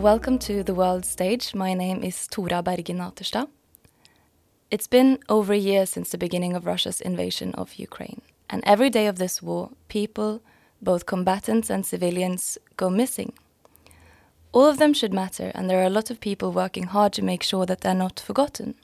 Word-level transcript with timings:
Welcome 0.00 0.38
to 0.38 0.62
the 0.62 0.72
world 0.72 1.04
stage. 1.04 1.54
My 1.54 1.74
name 1.74 2.02
is 2.02 2.26
Tora 2.26 2.62
Bergen. 2.62 3.02
It's 4.70 4.86
been 4.86 5.18
over 5.28 5.52
a 5.52 5.58
year 5.58 5.84
since 5.84 6.08
the 6.08 6.16
beginning 6.16 6.56
of 6.56 6.64
Russia's 6.64 7.02
invasion 7.02 7.52
of 7.54 7.74
Ukraine, 7.74 8.22
and 8.48 8.62
every 8.64 8.88
day 8.88 9.08
of 9.08 9.18
this 9.18 9.42
war, 9.42 9.72
people, 9.88 10.40
both 10.80 11.04
combatants 11.04 11.68
and 11.68 11.84
civilians, 11.84 12.56
go 12.78 12.88
missing. 12.88 13.34
All 14.52 14.64
of 14.64 14.78
them 14.78 14.94
should 14.94 15.12
matter, 15.12 15.52
and 15.54 15.68
there 15.68 15.80
are 15.82 15.86
a 15.86 15.90
lot 15.90 16.10
of 16.10 16.18
people 16.18 16.50
working 16.50 16.84
hard 16.84 17.12
to 17.12 17.22
make 17.22 17.42
sure 17.42 17.66
that 17.66 17.82
they're 17.82 17.92
not 17.92 18.18
forgotten. 18.18 18.76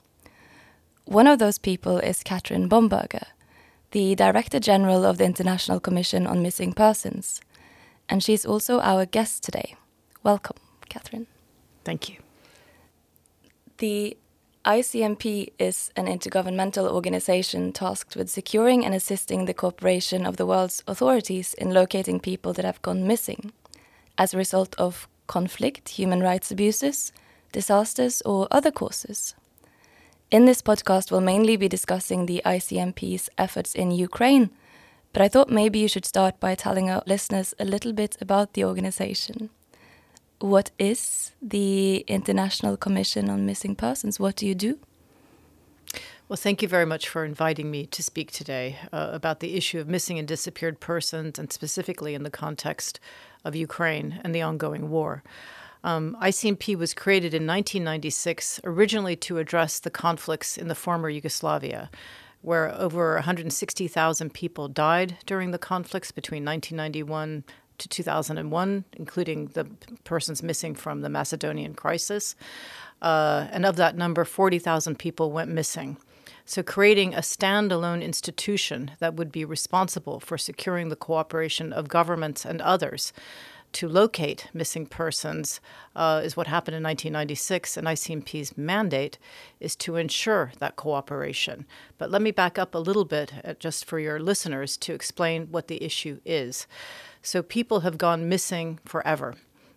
One 1.06 1.26
of 1.26 1.38
those 1.38 1.56
people 1.56 1.96
is 1.96 2.22
Katrin 2.22 2.69
Bomberger, 2.69 3.28
the 3.92 4.14
Director 4.14 4.60
General 4.60 5.06
of 5.06 5.16
the 5.16 5.24
International 5.24 5.80
Commission 5.80 6.27
on 6.27 6.42
Missing 6.42 6.74
Persons, 6.74 7.41
and 8.06 8.22
she's 8.22 8.44
also 8.44 8.80
our 8.80 9.06
guest 9.06 9.42
today. 9.42 9.77
Welcome, 10.22 10.58
Katrin. 10.88 11.26
Thank 11.84 12.08
you. 12.08 12.16
The 13.78 14.16
ICMP 14.66 15.52
is 15.60 15.92
an 15.94 16.06
intergovernmental 16.06 16.90
organization 16.90 17.72
tasked 17.72 18.16
with 18.16 18.28
securing 18.28 18.84
and 18.84 18.94
assisting 18.94 19.44
the 19.44 19.54
cooperation 19.54 20.27
of 20.27 20.38
the 20.38 20.46
world's 20.46 20.82
authorities 20.88 21.54
in 21.54 21.72
locating 21.72 22.18
people 22.18 22.52
that 22.54 22.64
have 22.64 22.82
gone 22.82 23.06
missing 23.06 23.52
as 24.18 24.34
a 24.34 24.38
result 24.38 24.74
of 24.77 25.06
conflict, 25.28 25.91
human 25.91 26.20
rights 26.20 26.50
abuses, 26.50 27.12
disasters, 27.52 28.22
or 28.22 28.48
other 28.50 28.72
causes. 28.72 29.36
In 30.32 30.46
this 30.46 30.62
podcast, 30.62 31.12
we'll 31.12 31.20
mainly 31.20 31.56
be 31.56 31.68
discussing 31.68 32.27
the 32.27 32.42
ICMP's 32.44 33.30
efforts 33.38 33.72
in 33.72 33.92
Ukraine, 33.92 34.50
but 35.12 35.22
I 35.22 35.28
thought 35.28 35.48
maybe 35.48 35.78
you 35.78 35.86
should 35.86 36.05
start 36.05 36.41
by 36.41 36.56
telling 36.56 36.91
our 36.91 37.05
listeners 37.06 37.55
a 37.61 37.64
little 37.64 37.92
bit 37.92 38.16
about 38.20 38.55
the 38.55 38.64
organization 38.64 39.50
what 40.41 40.70
is 40.79 41.33
the 41.41 41.98
International 42.09 42.77
Commission 42.77 43.31
on 43.31 43.47
Missing 43.47 43.77
Persons? 43.77 44.20
What 44.20 44.37
do 44.37 44.47
you 44.47 44.55
do? 44.55 44.79
Well, 46.29 46.37
thank 46.37 46.61
you 46.61 46.69
very 46.69 46.87
much 46.87 47.09
for 47.09 47.25
inviting 47.25 47.70
me 47.70 47.87
to 47.87 48.03
speak 48.03 48.33
today 48.33 48.79
uh, 48.92 49.11
about 49.12 49.41
the 49.41 49.55
issue 49.55 49.79
of 49.79 49.89
missing 49.89 50.19
and 50.19 50.27
disappeared 50.27 50.81
persons, 50.81 51.39
and 51.39 51.53
specifically 51.53 52.14
in 52.14 52.25
the 52.25 52.31
context 52.31 52.98
of 53.45 53.55
Ukraine 53.55 54.20
and 54.25 54.34
the 54.34 54.42
ongoing 54.42 54.91
war. 54.91 55.23
Um, 55.84 56.17
ICMP 56.20 56.77
was 56.77 56.95
created 56.95 57.33
in 57.33 57.47
1996 57.47 58.61
originally 58.64 59.14
to 59.17 59.39
address 59.39 59.79
the 59.79 59.91
conflicts 59.91 60.59
in 60.59 60.67
the 60.67 60.75
former 60.75 61.09
Yugoslavia, 61.09 61.91
where 62.42 62.75
over 62.75 63.14
160,000 63.14 64.34
people 64.34 64.67
died 64.67 65.19
during 65.27 65.53
the 65.53 65.59
conflicts 65.59 66.11
between 66.11 66.45
1991 66.45 67.45
to 67.78 67.88
2001, 67.88 68.84
including 68.94 69.46
the 69.48 69.64
persons 70.05 70.42
missing 70.42 70.74
from 70.74 71.00
the 71.00 71.08
Macedonian 71.08 71.74
crisis. 71.74 72.34
Uh, 73.02 73.46
and 73.50 73.66
of 73.66 73.77
that 73.77 73.96
number, 73.96 74.24
40,000 74.24 74.98
people 74.98 75.30
went 75.30 75.50
missing. 75.50 75.96
So, 76.48 76.62
creating 76.62 77.12
a 77.12 77.18
standalone 77.18 78.02
institution 78.02 78.92
that 79.00 79.14
would 79.14 79.33
be 79.33 79.44
responsible 79.44 80.20
for 80.20 80.38
securing 80.38 80.88
the 80.88 80.96
cooperation 80.96 81.72
of 81.72 81.88
governments 81.88 82.44
and 82.44 82.62
others 82.62 83.12
to 83.72 83.88
locate 83.88 84.48
missing 84.55 84.86
persons 84.86 85.61
uh, 85.94 86.22
is 86.24 86.36
what 86.36 86.46
happened 86.46 86.77
in 86.77 86.83
1996, 86.83 87.77
and 87.77 87.86
ICMP's 87.86 88.56
mandate 88.56 89.18
is 89.61 89.77
to 89.77 89.96
ensure 89.96 90.52
that 90.61 90.77
cooperation. 90.77 91.66
But 91.98 92.11
let 92.11 92.22
me 92.22 92.30
back 92.30 92.58
up 92.58 92.74
a 92.74 92.78
little 92.78 93.05
bit 93.05 93.34
uh, 93.44 93.55
just 93.58 93.84
for 93.84 93.98
your 93.98 94.18
listeners 94.18 94.77
to 94.78 94.94
explain 94.94 95.48
what 95.50 95.68
the 95.68 95.83
issue 95.84 96.20
is. 96.24 96.66
So 97.27 97.42
people 97.42 97.80
have 97.80 97.98
gone 97.98 98.28
missing 98.28 98.78
forever. 98.84 99.34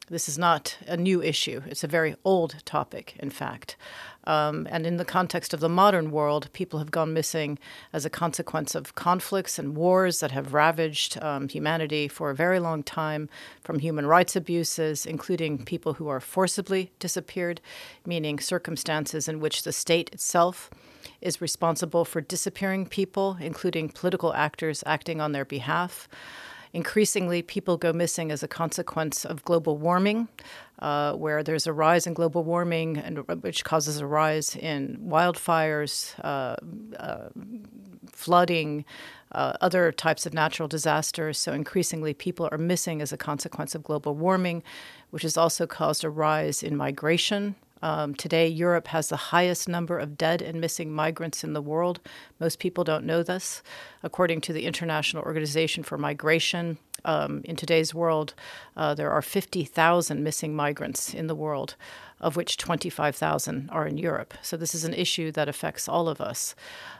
This 0.07 0.29
is 0.29 0.37
not 0.37 0.77
a 0.85 0.95
new 0.95 1.19
issue. 1.19 1.63
It's 1.65 1.83
a 1.83 1.87
very 1.87 2.15
old 2.23 2.63
topic, 2.63 3.15
in 3.17 3.31
fact. 3.31 3.75
Um, 4.25 4.67
and 4.69 4.85
in 4.85 4.97
the 4.97 5.05
context 5.05 5.51
of 5.51 5.59
the 5.59 5.67
modern 5.67 6.11
world, 6.11 6.53
people 6.53 6.77
have 6.77 6.91
gone 6.91 7.11
missing 7.11 7.57
as 7.91 8.05
a 8.05 8.09
consequence 8.09 8.75
of 8.75 8.93
conflicts 8.93 9.57
and 9.57 9.75
wars 9.75 10.19
that 10.19 10.29
have 10.29 10.53
ravaged 10.53 11.19
um, 11.23 11.49
humanity 11.49 12.07
for 12.07 12.29
a 12.29 12.35
very 12.35 12.59
long 12.59 12.83
time, 12.83 13.29
from 13.63 13.79
human 13.79 14.05
rights 14.05 14.35
abuses, 14.35 15.07
including 15.07 15.65
people 15.65 15.95
who 15.95 16.07
are 16.07 16.19
forcibly 16.19 16.91
disappeared, 16.99 17.61
meaning 18.05 18.37
circumstances 18.37 19.27
in 19.27 19.39
which 19.39 19.63
the 19.63 19.71
state 19.71 20.11
itself 20.13 20.69
is 21.19 21.41
responsible 21.41 22.05
for 22.05 22.21
disappearing 22.21 22.85
people, 22.85 23.37
including 23.41 23.89
political 23.89 24.35
actors 24.35 24.83
acting 24.85 25.19
on 25.19 25.31
their 25.31 25.45
behalf. 25.45 26.07
Increasingly, 26.71 27.41
people 27.41 27.77
go 27.77 27.91
missing 27.91 28.31
as 28.31 28.43
a 28.43 28.47
consequence 28.47 29.25
of 29.25 29.43
global 29.43 29.77
warming, 29.77 30.27
uh, 30.79 31.13
where 31.13 31.41
there's 31.41 31.65
a 31.65 31.73
rise 31.73 32.05
in 32.05 32.13
global 32.13 32.43
warming, 32.43 32.97
and 32.97 33.19
which 33.41 33.63
causes 33.63 33.99
a 33.99 34.05
rise 34.05 34.55
in 34.55 34.97
wildfires, 35.03 36.13
uh, 36.23 36.55
uh, 36.97 37.29
flooding, 38.11 38.85
uh, 39.31 39.53
other 39.61 39.91
types 39.91 40.25
of 40.27 40.33
natural 40.33 40.67
disasters. 40.67 41.39
So, 41.39 41.53
increasingly, 41.53 42.13
people 42.13 42.47
are 42.51 42.57
missing 42.57 43.01
as 43.01 43.11
a 43.11 43.17
consequence 43.17 43.73
of 43.73 43.83
global 43.83 44.13
warming, 44.13 44.61
which 45.09 45.23
has 45.23 45.37
also 45.37 45.65
caused 45.65 46.03
a 46.03 46.09
rise 46.09 46.61
in 46.61 46.77
migration 46.77 47.55
um, 47.81 48.13
today, 48.15 48.47
Europe 48.47 48.87
has 48.87 49.09
the 49.09 49.15
highest 49.15 49.69
number 49.69 49.97
of 49.97 50.17
dead 50.17 50.41
and 50.41 50.59
missing 50.59 50.91
migrants 50.91 51.43
in 51.43 51.53
the 51.53 51.61
world. 51.61 51.99
Most 52.39 52.59
people 52.59 52.83
don't 52.83 53.05
know 53.05 53.23
this. 53.23 53.61
According 54.03 54.41
to 54.41 54.53
the 54.53 54.65
International 54.65 55.23
Organization 55.23 55.83
for 55.83 55.97
Migration, 55.97 56.77
um, 57.05 57.41
in 57.45 57.55
today's 57.55 57.93
world, 57.93 58.33
uh, 58.75 58.93
there 58.93 59.11
are 59.11 59.21
50,000 59.21 60.23
missing 60.23 60.55
migrants 60.55 61.13
in 61.13 61.27
the 61.27 61.35
world 61.35 61.75
of 62.19 62.35
which 62.35 62.57
25,000 62.57 63.69
are 63.69 63.87
in 63.87 63.97
Europe. 63.97 64.33
So 64.41 64.57
this 64.57 64.75
is 64.75 64.83
an 64.83 64.93
issue 64.93 65.31
that 65.31 65.47
affects 65.47 65.87
all 65.87 66.09
of 66.09 66.19
us. 66.19 66.55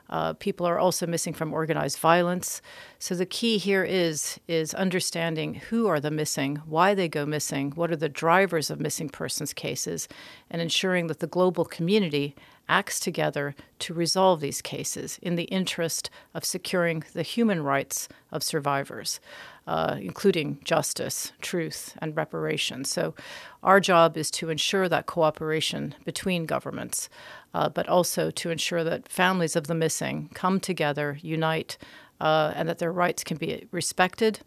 Uh, 0.10 0.34
people 0.34 0.66
are 0.66 0.80
also 0.80 1.06
missing 1.06 1.34
from 1.34 1.54
organized 1.54 2.00
violence. 2.00 2.62
So 2.98 3.16
the 3.16 3.26
key 3.26 3.58
here 3.58 3.84
is 3.84 4.40
is 4.48 4.74
understanding 4.74 5.56
who 5.56 5.88
are 5.88 6.00
the 6.00 6.12
missing, 6.12 6.58
why 6.66 6.94
they 6.94 7.08
go 7.08 7.26
missing, 7.26 7.72
what 7.72 7.92
are 7.92 7.96
the 7.96 8.10
drivers 8.10 8.70
of 8.70 8.80
missing 8.80 9.10
persons 9.10 9.54
cases, 9.54 10.08
and 10.50 10.62
ensuring 10.62 11.08
that 11.08 11.20
the 11.20 11.28
global 11.28 11.66
community 11.66 12.36
acts 12.70 13.00
together 13.00 13.56
to 13.80 13.94
resolve 13.94 14.40
these 14.40 14.62
cases 14.62 15.20
in 15.22 15.36
the 15.36 15.46
interest 15.46 16.10
of 16.34 16.46
securing 16.46 17.04
the 17.14 17.24
human 17.24 17.64
rights 17.64 18.08
of 18.32 18.44
survivors, 18.44 19.20
uh, 19.66 19.98
including 20.00 20.60
justice, 20.64 21.34
truth, 21.42 21.98
and 22.00 22.16
reparations. 22.16 22.90
So, 22.90 23.16
our 23.64 23.80
job 23.80 24.16
is 24.16 24.32
to 24.32 24.50
ensure 24.50 24.88
that 24.88 25.08
cooperation 25.08 25.96
between 26.06 26.46
governments, 26.46 27.10
uh, 27.54 27.70
but 27.70 27.88
also 27.88 28.32
to 28.32 28.50
ensure 28.50 28.84
that 28.84 29.10
families 29.10 29.56
of 29.56 29.68
the 29.68 29.76
missing 29.76 30.30
come 30.34 30.60
together, 30.60 31.18
unite, 31.22 31.78
uh, 32.22 32.54
and 32.56 32.68
that 32.68 32.80
their 32.80 32.92
rights 32.92 33.24
can 33.24 33.38
be 33.38 33.68
respected 33.72 34.40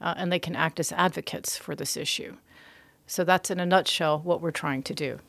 uh, 0.00 0.14
and 0.16 0.30
they 0.30 0.38
can 0.38 0.56
act 0.56 0.78
as 0.78 0.92
advocates 0.92 1.56
for 1.56 1.74
this 1.74 1.96
issue. 1.96 2.36
So, 3.06 3.24
that's 3.24 3.50
in 3.50 3.60
a 3.60 3.66
nutshell 3.66 4.20
what 4.20 4.40
we're 4.40 4.50
trying 4.50 4.82
to 4.84 4.94
do 4.94 5.20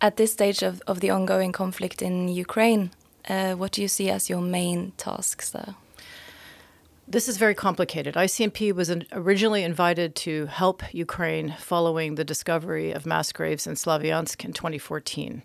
at 0.00 0.16
this 0.16 0.32
stage 0.32 0.62
of, 0.62 0.82
of 0.86 1.00
the 1.00 1.10
ongoing 1.10 1.52
conflict 1.52 2.02
in 2.02 2.28
Ukraine, 2.28 2.90
uh, 3.28 3.54
what 3.54 3.72
do 3.72 3.82
you 3.82 3.88
see 3.88 4.10
as 4.10 4.28
your 4.28 4.40
main 4.40 4.92
tasks 4.96 5.50
there? 5.50 5.74
This 7.08 7.28
is 7.28 7.38
very 7.38 7.54
complicated. 7.54 8.14
ICMP 8.14 8.74
was 8.74 8.90
originally 9.12 9.62
invited 9.62 10.16
to 10.16 10.46
help 10.46 10.82
Ukraine 10.92 11.54
following 11.58 12.16
the 12.16 12.24
discovery 12.24 12.90
of 12.90 13.06
mass 13.06 13.32
graves 13.32 13.66
in 13.66 13.74
Slavyansk 13.74 14.44
in 14.44 14.52
2014. 14.52 15.42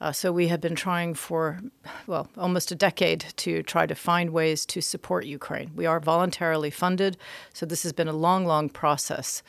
Uh, 0.00 0.12
so 0.12 0.30
we 0.30 0.48
have 0.48 0.60
been 0.60 0.76
trying 0.76 1.14
for, 1.14 1.60
well, 2.06 2.28
almost 2.36 2.70
a 2.70 2.76
decade 2.76 3.26
to 3.36 3.62
try 3.62 3.86
to 3.86 3.94
find 3.94 4.30
ways 4.30 4.64
to 4.66 4.80
support 4.80 5.26
Ukraine. 5.26 5.72
We 5.74 5.86
are 5.86 5.98
voluntarily 5.98 6.70
funded, 6.70 7.16
so 7.52 7.66
this 7.66 7.82
has 7.82 7.92
been 7.92 8.08
a 8.08 8.12
long, 8.12 8.46
long 8.46 8.68
process. 8.68 9.42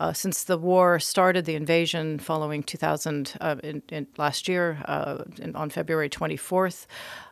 Uh, 0.00 0.14
since 0.14 0.44
the 0.44 0.56
war 0.56 0.98
started, 0.98 1.44
the 1.44 1.54
invasion 1.54 2.18
following 2.18 2.62
2000 2.62 3.34
uh, 3.38 3.56
in, 3.62 3.82
in 3.90 4.06
last 4.16 4.48
year 4.48 4.82
uh, 4.86 5.24
in, 5.38 5.54
on 5.54 5.68
February 5.68 6.08
24th, 6.08 6.86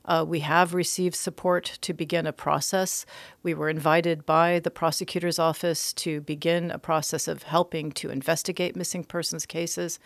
uh, 0.04 0.22
we 0.28 0.40
have 0.40 0.74
received 0.74 1.14
support 1.14 1.78
to 1.80 1.94
begin 1.94 2.26
a 2.26 2.32
process. 2.32 3.06
We 3.42 3.54
were 3.54 3.70
invited 3.70 4.26
by 4.26 4.58
the 4.58 4.70
prosecutor's 4.70 5.38
office 5.38 5.94
to 5.94 6.20
begin 6.20 6.70
a 6.70 6.78
process 6.78 7.26
of 7.26 7.44
helping 7.44 7.90
to 7.92 8.10
investigate 8.10 8.76
missing 8.76 9.02
persons 9.02 9.46
cases. 9.46 9.98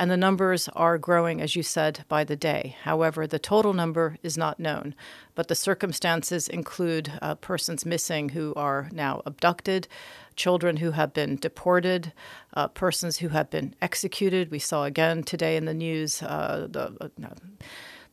And 0.00 0.10
the 0.10 0.16
numbers 0.16 0.66
are 0.70 0.96
growing, 0.96 1.42
as 1.42 1.54
you 1.54 1.62
said, 1.62 2.06
by 2.08 2.24
the 2.24 2.34
day. 2.34 2.74
However, 2.84 3.26
the 3.26 3.38
total 3.38 3.74
number 3.74 4.16
is 4.22 4.38
not 4.38 4.58
known, 4.58 4.94
but 5.34 5.48
the 5.48 5.54
circumstances 5.54 6.48
include 6.48 7.12
uh, 7.20 7.34
persons 7.34 7.84
missing 7.84 8.30
who 8.30 8.54
are 8.56 8.88
now 8.92 9.20
abducted, 9.26 9.88
children 10.36 10.78
who 10.78 10.92
have 10.92 11.12
been 11.12 11.36
deported, 11.36 12.14
uh, 12.54 12.68
persons 12.68 13.18
who 13.18 13.28
have 13.28 13.50
been 13.50 13.74
executed. 13.82 14.50
We 14.50 14.58
saw 14.58 14.84
again 14.84 15.22
today 15.22 15.58
in 15.58 15.66
the 15.66 15.74
news 15.74 16.22
uh, 16.22 16.66
the, 16.70 16.96
uh, 17.22 17.34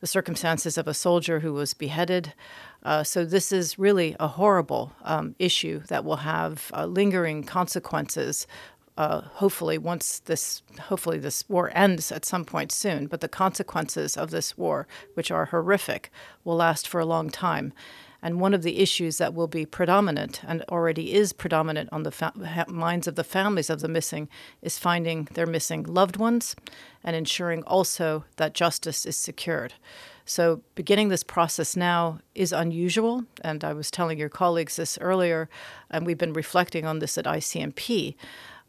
the 0.00 0.06
circumstances 0.06 0.76
of 0.76 0.88
a 0.88 0.92
soldier 0.92 1.40
who 1.40 1.54
was 1.54 1.72
beheaded. 1.72 2.34
Uh, 2.82 3.02
so, 3.02 3.24
this 3.24 3.50
is 3.50 3.78
really 3.78 4.14
a 4.20 4.28
horrible 4.28 4.92
um, 5.04 5.34
issue 5.38 5.80
that 5.88 6.04
will 6.04 6.16
have 6.16 6.70
uh, 6.74 6.84
lingering 6.84 7.44
consequences 7.44 8.46
uh, 8.98 9.20
hopefully 9.34 9.78
once 9.78 10.18
this 10.18 10.60
hopefully 10.80 11.18
this 11.18 11.44
war 11.48 11.70
ends 11.72 12.10
at 12.10 12.24
some 12.24 12.44
point 12.44 12.72
soon 12.72 13.06
but 13.06 13.20
the 13.20 13.28
consequences 13.28 14.16
of 14.16 14.30
this 14.30 14.58
war 14.58 14.86
which 15.14 15.30
are 15.30 15.46
horrific 15.46 16.10
will 16.44 16.56
last 16.56 16.86
for 16.86 17.00
a 17.00 17.06
long 17.06 17.30
time 17.30 17.72
and 18.20 18.40
one 18.40 18.52
of 18.52 18.62
the 18.62 18.80
issues 18.80 19.18
that 19.18 19.34
will 19.34 19.46
be 19.46 19.64
predominant 19.64 20.40
and 20.44 20.62
already 20.68 21.14
is 21.14 21.32
predominant 21.32 21.88
on 21.92 22.02
the 22.02 22.10
fa- 22.10 22.66
minds 22.68 23.06
of 23.06 23.14
the 23.14 23.22
families 23.22 23.70
of 23.70 23.80
the 23.80 23.88
missing 23.88 24.28
is 24.60 24.78
finding 24.78 25.28
their 25.34 25.46
missing 25.46 25.84
loved 25.84 26.16
ones 26.16 26.56
and 27.04 27.14
ensuring 27.14 27.62
also 27.62 28.24
that 28.36 28.54
justice 28.54 29.06
is 29.06 29.16
secured. 29.16 29.74
So, 30.24 30.62
beginning 30.74 31.08
this 31.08 31.22
process 31.22 31.74
now 31.74 32.18
is 32.34 32.52
unusual. 32.52 33.24
And 33.40 33.64
I 33.64 33.72
was 33.72 33.90
telling 33.90 34.18
your 34.18 34.28
colleagues 34.28 34.76
this 34.76 34.98
earlier, 35.00 35.48
and 35.90 36.04
we've 36.04 36.18
been 36.18 36.34
reflecting 36.34 36.84
on 36.84 36.98
this 36.98 37.16
at 37.16 37.24
ICMP. 37.24 38.14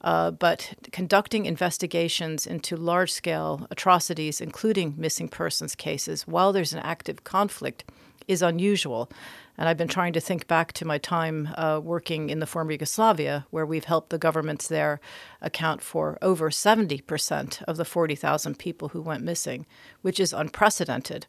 Uh, 0.02 0.32
but 0.32 0.74
conducting 0.92 1.46
investigations 1.46 2.48
into 2.48 2.78
large 2.78 3.12
scale 3.12 3.68
atrocities, 3.70 4.40
including 4.40 4.94
missing 4.98 5.28
persons 5.28 5.76
cases, 5.76 6.28
while 6.28 6.54
there's 6.54 6.74
an 6.74 6.80
active 6.80 7.24
conflict, 7.24 7.84
is 8.28 8.42
unusual. 8.42 9.12
And 9.58 9.68
I've 9.68 9.76
been 9.76 9.90
trying 9.90 10.14
to 10.14 10.22
think 10.22 10.48
back 10.48 10.72
to 10.74 10.86
my 10.86 11.00
time 11.00 11.50
uh, 11.58 11.82
working 11.84 12.30
in 12.30 12.40
the 12.40 12.46
former 12.46 12.72
Yugoslavia, 12.72 13.46
where 13.50 13.66
we've 13.66 13.84
helped 13.84 14.10
the 14.10 14.18
governments 14.18 14.68
there 14.68 15.02
account 15.42 15.82
for 15.82 16.18
over 16.22 16.50
70% 16.50 17.62
of 17.64 17.76
the 17.76 17.84
40,000 17.84 18.58
people 18.58 18.90
who 18.90 19.02
went 19.02 19.24
missing, 19.24 19.66
which 20.02 20.20
is 20.20 20.32
unprecedented. 20.32 21.26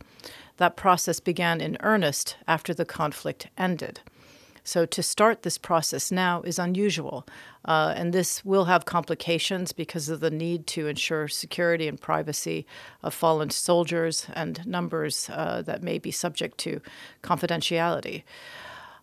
That 0.58 0.76
process 0.76 1.18
began 1.18 1.60
in 1.60 1.76
earnest 1.80 2.36
after 2.46 2.72
the 2.72 2.84
conflict 2.84 3.48
ended. 3.58 4.00
So 4.64 4.86
to 4.86 5.02
start 5.02 5.42
this 5.42 5.58
process 5.58 6.10
now 6.10 6.42
is 6.42 6.58
unusual, 6.58 7.26
uh, 7.64 7.94
and 7.96 8.12
this 8.12 8.44
will 8.44 8.66
have 8.66 8.84
complications 8.84 9.72
because 9.72 10.08
of 10.08 10.20
the 10.20 10.30
need 10.30 10.66
to 10.68 10.86
ensure 10.86 11.28
security 11.28 11.88
and 11.88 12.00
privacy 12.00 12.66
of 13.02 13.14
fallen 13.14 13.50
soldiers 13.50 14.26
and 14.34 14.66
numbers 14.66 15.30
uh, 15.30 15.62
that 15.62 15.82
may 15.82 15.98
be 15.98 16.10
subject 16.10 16.58
to 16.58 16.80
confidentiality. 17.22 18.22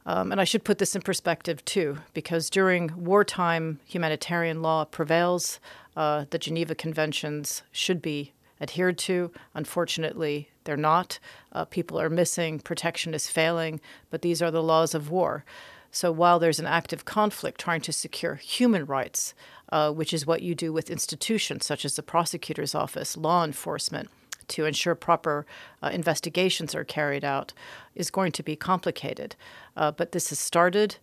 Um, 0.06 0.32
and 0.32 0.40
I 0.40 0.46
should 0.46 0.64
put 0.64 0.78
this 0.78 0.96
in 0.96 1.02
perspective 1.02 1.64
too, 1.66 1.98
because 2.14 2.50
during 2.50 2.92
wartime, 2.96 3.80
humanitarian 3.86 4.62
law 4.62 4.86
prevails. 4.86 5.60
Uh, 5.98 6.26
the 6.30 6.38
Geneva 6.38 6.76
Conventions 6.76 7.64
should 7.72 8.02
be 8.02 8.32
adhered 8.62 8.98
to. 9.00 9.32
Unfortunately, 9.54 10.50
they're 10.64 10.78
not. 10.78 11.20
Uh, 11.52 11.66
people 11.66 12.00
are 12.00 12.10
missing, 12.10 12.60
protection 12.60 13.14
is 13.14 13.30
failing, 13.30 13.80
but 14.10 14.22
these 14.22 14.42
are 14.42 14.52
the 14.52 14.64
laws 14.64 14.94
of 14.94 15.10
war. 15.10 15.46
So 15.92 16.12
while 16.12 16.40
there's 16.40 16.60
an 16.60 16.66
active 16.66 17.06
conflict 17.06 17.60
trying 17.60 17.82
to 17.82 17.94
secure 17.94 18.36
human 18.36 18.86
rights, 18.86 19.34
uh, 19.70 19.92
which 19.92 20.14
is 20.14 20.28
what 20.28 20.42
you 20.42 20.54
do 20.54 20.72
with 20.74 20.90
institutions 20.90 21.66
such 21.66 21.86
as 21.86 21.96
the 21.96 22.04
prosecutor's 22.04 22.76
office, 22.76 23.18
law 23.18 23.44
enforcement, 23.44 24.10
to 24.50 24.66
ensure 24.66 24.96
proper 24.96 25.46
uh, 25.84 25.90
investigations 25.92 26.74
are 26.74 26.84
carried 26.84 27.26
out, 27.26 27.54
is 27.96 28.10
going 28.10 28.32
to 28.32 28.44
be 28.44 28.56
complicated. 28.56 29.36
Uh, 29.76 29.92
but 29.92 30.12
this 30.12 30.30
has 30.30 30.40
started. 30.40 30.98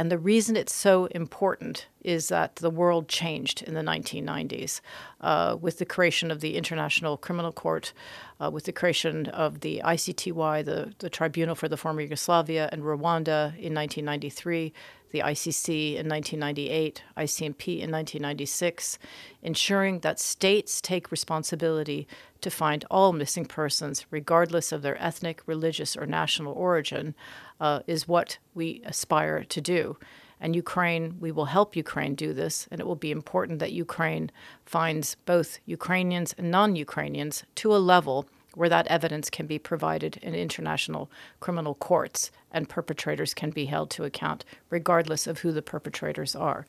And 0.00 0.10
the 0.10 0.16
reason 0.16 0.56
it's 0.56 0.74
so 0.74 1.04
important 1.10 1.86
is 2.00 2.28
that 2.28 2.56
the 2.56 2.70
world 2.70 3.06
changed 3.06 3.60
in 3.60 3.74
the 3.74 3.82
1990s 3.82 4.80
uh, 5.20 5.58
with 5.60 5.76
the 5.76 5.84
creation 5.84 6.30
of 6.30 6.40
the 6.40 6.56
International 6.56 7.18
Criminal 7.18 7.52
Court, 7.52 7.92
uh, 8.40 8.50
with 8.50 8.64
the 8.64 8.72
creation 8.72 9.26
of 9.26 9.60
the 9.60 9.82
ICTY, 9.84 10.64
the, 10.64 10.94
the 11.00 11.10
Tribunal 11.10 11.54
for 11.54 11.68
the 11.68 11.76
Former 11.76 12.00
Yugoslavia, 12.00 12.70
and 12.72 12.82
Rwanda 12.82 13.48
in 13.58 13.74
1993, 13.74 14.72
the 15.10 15.18
ICC 15.18 15.96
in 15.96 16.08
1998, 16.08 17.02
ICMP 17.18 17.66
in 17.80 17.90
1996, 17.90 18.98
ensuring 19.42 20.00
that 20.00 20.18
states 20.18 20.80
take 20.80 21.10
responsibility 21.10 22.08
to 22.40 22.50
find 22.50 22.86
all 22.90 23.12
missing 23.12 23.44
persons, 23.44 24.06
regardless 24.10 24.72
of 24.72 24.80
their 24.80 24.96
ethnic, 25.02 25.42
religious, 25.44 25.94
or 25.94 26.06
national 26.06 26.54
origin, 26.54 27.14
uh, 27.60 27.80
is 27.86 28.08
what 28.08 28.38
we 28.54 28.82
aspire 28.84 29.44
to 29.44 29.60
do. 29.60 29.96
And 30.40 30.56
Ukraine, 30.56 31.16
we 31.20 31.30
will 31.30 31.44
help 31.46 31.76
Ukraine 31.76 32.14
do 32.14 32.32
this, 32.32 32.66
and 32.70 32.80
it 32.80 32.86
will 32.86 32.96
be 32.96 33.10
important 33.10 33.58
that 33.58 33.72
Ukraine 33.72 34.30
finds 34.64 35.16
both 35.26 35.58
Ukrainians 35.66 36.34
and 36.38 36.50
non 36.50 36.76
Ukrainians 36.76 37.44
to 37.56 37.76
a 37.76 37.78
level 37.94 38.26
where 38.54 38.68
that 38.68 38.86
evidence 38.88 39.30
can 39.30 39.46
be 39.46 39.58
provided 39.58 40.16
in 40.22 40.34
international 40.34 41.10
criminal 41.38 41.74
courts 41.74 42.30
and 42.50 42.68
perpetrators 42.68 43.34
can 43.34 43.50
be 43.50 43.66
held 43.66 43.90
to 43.90 44.04
account, 44.04 44.44
regardless 44.70 45.26
of 45.26 45.40
who 45.40 45.52
the 45.52 45.62
perpetrators 45.62 46.34
are. 46.34 46.66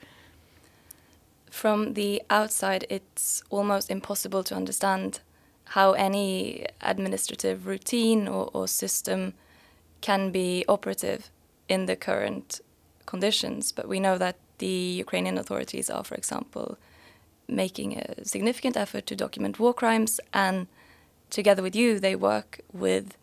From 1.49 1.95
the 1.95 2.21
outside, 2.29 2.85
it's 2.89 3.43
almost 3.49 3.89
impossible 3.89 4.43
to 4.43 4.55
understand 4.55 5.21
how 5.65 5.93
any 5.93 6.65
administrative 6.81 7.65
routine 7.65 8.27
or, 8.27 8.49
or 8.53 8.67
system 8.67 9.33
can 10.01 10.31
be 10.31 10.65
operative 10.67 11.29
in 11.67 11.85
the 11.85 11.95
current 11.95 12.59
conditions. 13.05 13.71
But 13.71 13.87
we 13.87 13.99
know 13.99 14.17
that 14.17 14.37
the 14.57 14.67
Ukrainian 15.05 15.37
authorities 15.37 15.89
are, 15.89 16.03
for 16.03 16.15
example, 16.15 16.77
making 17.47 17.97
a 17.97 18.25
significant 18.25 18.77
effort 18.77 19.05
to 19.07 19.15
document 19.15 19.59
war 19.59 19.73
crimes, 19.73 20.19
and 20.33 20.67
together 21.29 21.63
with 21.63 21.75
you, 21.75 21.99
they 21.99 22.15
work 22.15 22.61
with 22.71 23.17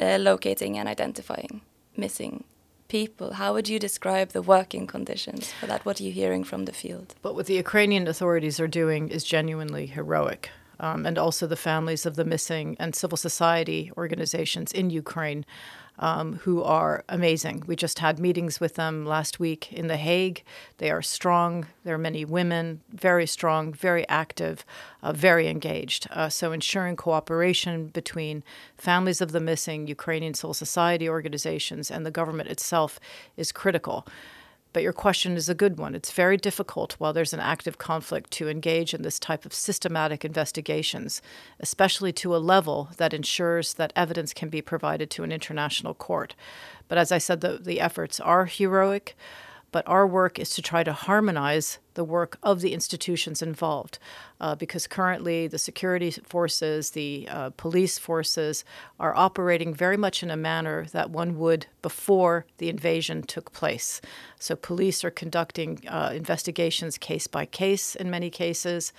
uh, 0.00 0.18
locating 0.20 0.76
and 0.78 0.88
identifying 0.88 1.62
missing 1.96 2.44
people. 2.88 3.34
How 3.34 3.52
would 3.54 3.68
you 3.68 3.78
describe 3.78 4.30
the 4.30 4.42
working 4.42 4.86
conditions 4.86 5.52
for 5.52 5.66
that? 5.66 5.84
What 5.84 6.00
are 6.00 6.04
you 6.04 6.12
hearing 6.12 6.44
from 6.44 6.64
the 6.66 6.72
field? 6.72 7.14
But 7.22 7.34
what 7.34 7.46
the 7.46 7.54
Ukrainian 7.54 8.06
authorities 8.06 8.60
are 8.60 8.68
doing 8.68 9.08
is 9.08 9.24
genuinely 9.24 9.86
heroic. 9.86 10.50
Um, 10.78 11.06
and 11.06 11.16
also 11.16 11.46
the 11.46 11.56
families 11.56 12.04
of 12.04 12.16
the 12.16 12.24
missing 12.24 12.76
and 12.78 12.94
civil 12.94 13.16
society 13.16 13.90
organizations 13.96 14.72
in 14.72 14.90
Ukraine 14.90 15.46
um, 15.98 16.34
who 16.44 16.62
are 16.62 17.04
amazing. 17.08 17.64
We 17.66 17.76
just 17.76 17.98
had 17.98 18.18
meetings 18.18 18.60
with 18.60 18.74
them 18.74 19.06
last 19.06 19.40
week 19.40 19.72
in 19.72 19.86
The 19.86 19.96
Hague. 19.96 20.42
They 20.78 20.90
are 20.90 21.02
strong. 21.02 21.66
There 21.84 21.94
are 21.94 21.98
many 21.98 22.24
women, 22.24 22.80
very 22.92 23.26
strong, 23.26 23.72
very 23.72 24.08
active, 24.08 24.64
uh, 25.02 25.12
very 25.12 25.48
engaged. 25.48 26.06
Uh, 26.10 26.28
so, 26.28 26.52
ensuring 26.52 26.96
cooperation 26.96 27.86
between 27.88 28.42
families 28.76 29.20
of 29.20 29.32
the 29.32 29.40
missing, 29.40 29.86
Ukrainian 29.86 30.34
civil 30.34 30.54
society 30.54 31.08
organizations, 31.08 31.90
and 31.90 32.04
the 32.04 32.10
government 32.10 32.48
itself 32.50 33.00
is 33.36 33.52
critical. 33.52 34.06
But 34.76 34.82
your 34.82 34.92
question 34.92 35.38
is 35.38 35.48
a 35.48 35.54
good 35.54 35.78
one. 35.78 35.94
It's 35.94 36.12
very 36.12 36.36
difficult 36.36 36.96
while 36.98 37.14
there's 37.14 37.32
an 37.32 37.40
active 37.40 37.78
conflict 37.78 38.30
to 38.32 38.50
engage 38.50 38.92
in 38.92 39.00
this 39.00 39.18
type 39.18 39.46
of 39.46 39.54
systematic 39.54 40.22
investigations, 40.22 41.22
especially 41.58 42.12
to 42.12 42.36
a 42.36 42.44
level 42.44 42.90
that 42.98 43.14
ensures 43.14 43.72
that 43.72 43.94
evidence 43.96 44.34
can 44.34 44.50
be 44.50 44.60
provided 44.60 45.08
to 45.12 45.22
an 45.24 45.32
international 45.32 45.94
court. 45.94 46.34
But 46.88 46.98
as 46.98 47.10
I 47.10 47.16
said, 47.16 47.40
the, 47.40 47.56
the 47.56 47.80
efforts 47.80 48.20
are 48.20 48.44
heroic 48.44 49.16
but 49.72 49.86
our 49.86 50.06
work 50.06 50.38
is 50.38 50.50
to 50.50 50.62
try 50.62 50.82
to 50.82 50.92
harmonize 50.92 51.78
the 51.94 52.04
work 52.04 52.38
of 52.42 52.60
the 52.60 52.72
institutions 52.72 53.42
involved 53.42 53.98
uh, 54.40 54.54
because 54.54 54.86
currently 54.86 55.46
the 55.46 55.58
security 55.58 56.10
forces, 56.10 56.90
the 56.90 57.26
uh, 57.30 57.50
police 57.56 57.98
forces 57.98 58.64
are 59.00 59.16
operating 59.16 59.74
very 59.74 59.96
much 59.96 60.22
in 60.22 60.30
a 60.30 60.36
manner 60.36 60.86
that 60.92 61.10
one 61.10 61.38
would 61.38 61.66
before 61.82 62.46
the 62.58 62.68
invasion 62.68 63.22
took 63.22 63.52
place. 63.52 64.00
So, 64.38 64.54
police 64.54 65.02
are 65.04 65.10
conducting 65.10 65.80
uh, 65.88 66.12
investigations 66.14 66.98
case 66.98 67.26
by 67.26 67.46
case 67.46 67.94
in 67.94 68.10
many 68.10 68.30
cases, 68.30 68.92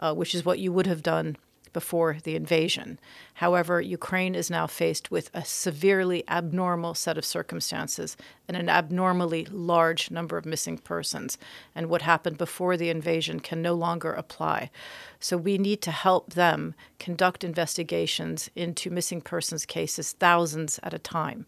uh, 0.00 0.14
which 0.14 0.34
is 0.34 0.44
what 0.44 0.58
you 0.58 0.72
would 0.72 0.86
have 0.86 1.02
done 1.02 1.36
before 1.72 2.18
the 2.22 2.36
invasion. 2.36 2.98
However, 3.38 3.80
Ukraine 3.80 4.36
is 4.36 4.48
now 4.48 4.68
faced 4.68 5.10
with 5.10 5.28
a 5.34 5.44
severely 5.44 6.22
abnormal 6.28 6.94
set 6.94 7.18
of 7.18 7.24
circumstances 7.24 8.16
and 8.46 8.56
an 8.56 8.68
abnormally 8.68 9.44
large 9.46 10.10
number 10.10 10.36
of 10.36 10.46
missing 10.46 10.78
persons. 10.78 11.36
And 11.74 11.88
what 11.88 12.02
happened 12.02 12.38
before 12.38 12.76
the 12.76 12.90
invasion 12.90 13.40
can 13.40 13.60
no 13.60 13.74
longer 13.74 14.12
apply. 14.12 14.70
So 15.18 15.36
we 15.36 15.58
need 15.58 15.82
to 15.82 15.90
help 15.90 16.34
them 16.34 16.74
conduct 17.00 17.42
investigations 17.42 18.50
into 18.54 18.90
missing 18.90 19.20
persons 19.20 19.66
cases, 19.66 20.12
thousands 20.12 20.78
at 20.82 20.94
a 20.94 20.98
time. 20.98 21.46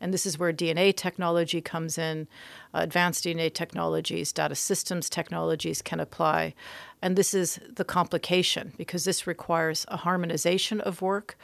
And 0.00 0.12
this 0.12 0.26
is 0.26 0.38
where 0.38 0.52
DNA 0.52 0.94
technology 0.94 1.60
comes 1.60 1.96
in, 1.96 2.28
uh, 2.74 2.80
advanced 2.80 3.24
DNA 3.24 3.52
technologies, 3.52 4.32
data 4.32 4.54
systems 4.54 5.08
technologies 5.08 5.80
can 5.80 6.00
apply. 6.00 6.54
And 7.00 7.16
this 7.16 7.34
is 7.34 7.58
the 7.68 7.84
complication 7.84 8.72
because 8.76 9.04
this 9.04 9.26
requires 9.26 9.84
a 9.88 9.98
harmonization 9.98 10.80
of 10.80 11.02
work, 11.22 11.36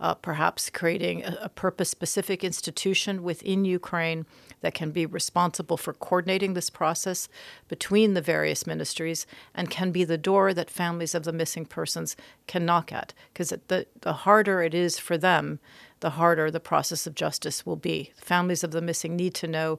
uh, 0.00 0.14
perhaps 0.14 0.70
creating 0.70 1.24
a, 1.24 1.38
a 1.42 1.48
purpose 1.48 1.90
specific 1.90 2.42
institution 2.42 3.22
within 3.22 3.64
Ukraine 3.64 4.26
that 4.60 4.74
can 4.74 4.90
be 4.90 5.06
responsible 5.06 5.76
for 5.76 5.92
coordinating 5.92 6.54
this 6.54 6.70
process 6.70 7.28
between 7.68 8.14
the 8.14 8.22
various 8.22 8.66
ministries 8.66 9.26
and 9.54 9.70
can 9.70 9.92
be 9.92 10.04
the 10.04 10.18
door 10.18 10.54
that 10.54 10.70
families 10.70 11.14
of 11.14 11.24
the 11.24 11.32
missing 11.32 11.66
persons 11.66 12.16
can 12.46 12.64
knock 12.64 12.92
at. 12.92 13.12
Because 13.32 13.50
the, 13.68 13.86
the 14.00 14.12
harder 14.24 14.62
it 14.62 14.74
is 14.74 14.98
for 14.98 15.18
them, 15.18 15.58
the 16.00 16.10
harder 16.10 16.50
the 16.50 16.60
process 16.60 17.06
of 17.06 17.14
justice 17.14 17.66
will 17.66 17.76
be. 17.76 18.12
Families 18.16 18.64
of 18.64 18.70
the 18.70 18.82
missing 18.82 19.16
need 19.16 19.34
to 19.34 19.46
know 19.46 19.78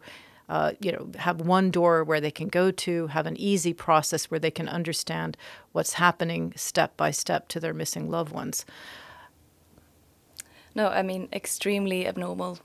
uh, 0.49 0.71
you 0.79 0.93
know, 0.93 1.09
have 1.17 1.41
one 1.41 1.69
door 1.69 2.05
where 2.05 2.21
they 2.21 2.31
can 2.31 2.47
go 2.47 2.71
to, 2.71 3.07
have 3.07 3.25
an 3.27 3.35
easy 3.37 3.73
process 3.73 4.31
where 4.31 4.39
they 4.39 4.51
can 4.51 4.69
understand 4.69 5.35
what's 5.73 5.93
happening 5.93 6.53
step 6.55 6.95
by 6.95 7.11
step 7.11 7.49
to 7.49 7.59
their 7.59 7.73
missing 7.73 8.09
loved 8.09 8.31
ones. 8.31 8.65
No, 10.77 10.89
I 10.89 11.01
mean 11.01 11.27
extremely 11.33 12.05
abnormal, 12.07 12.59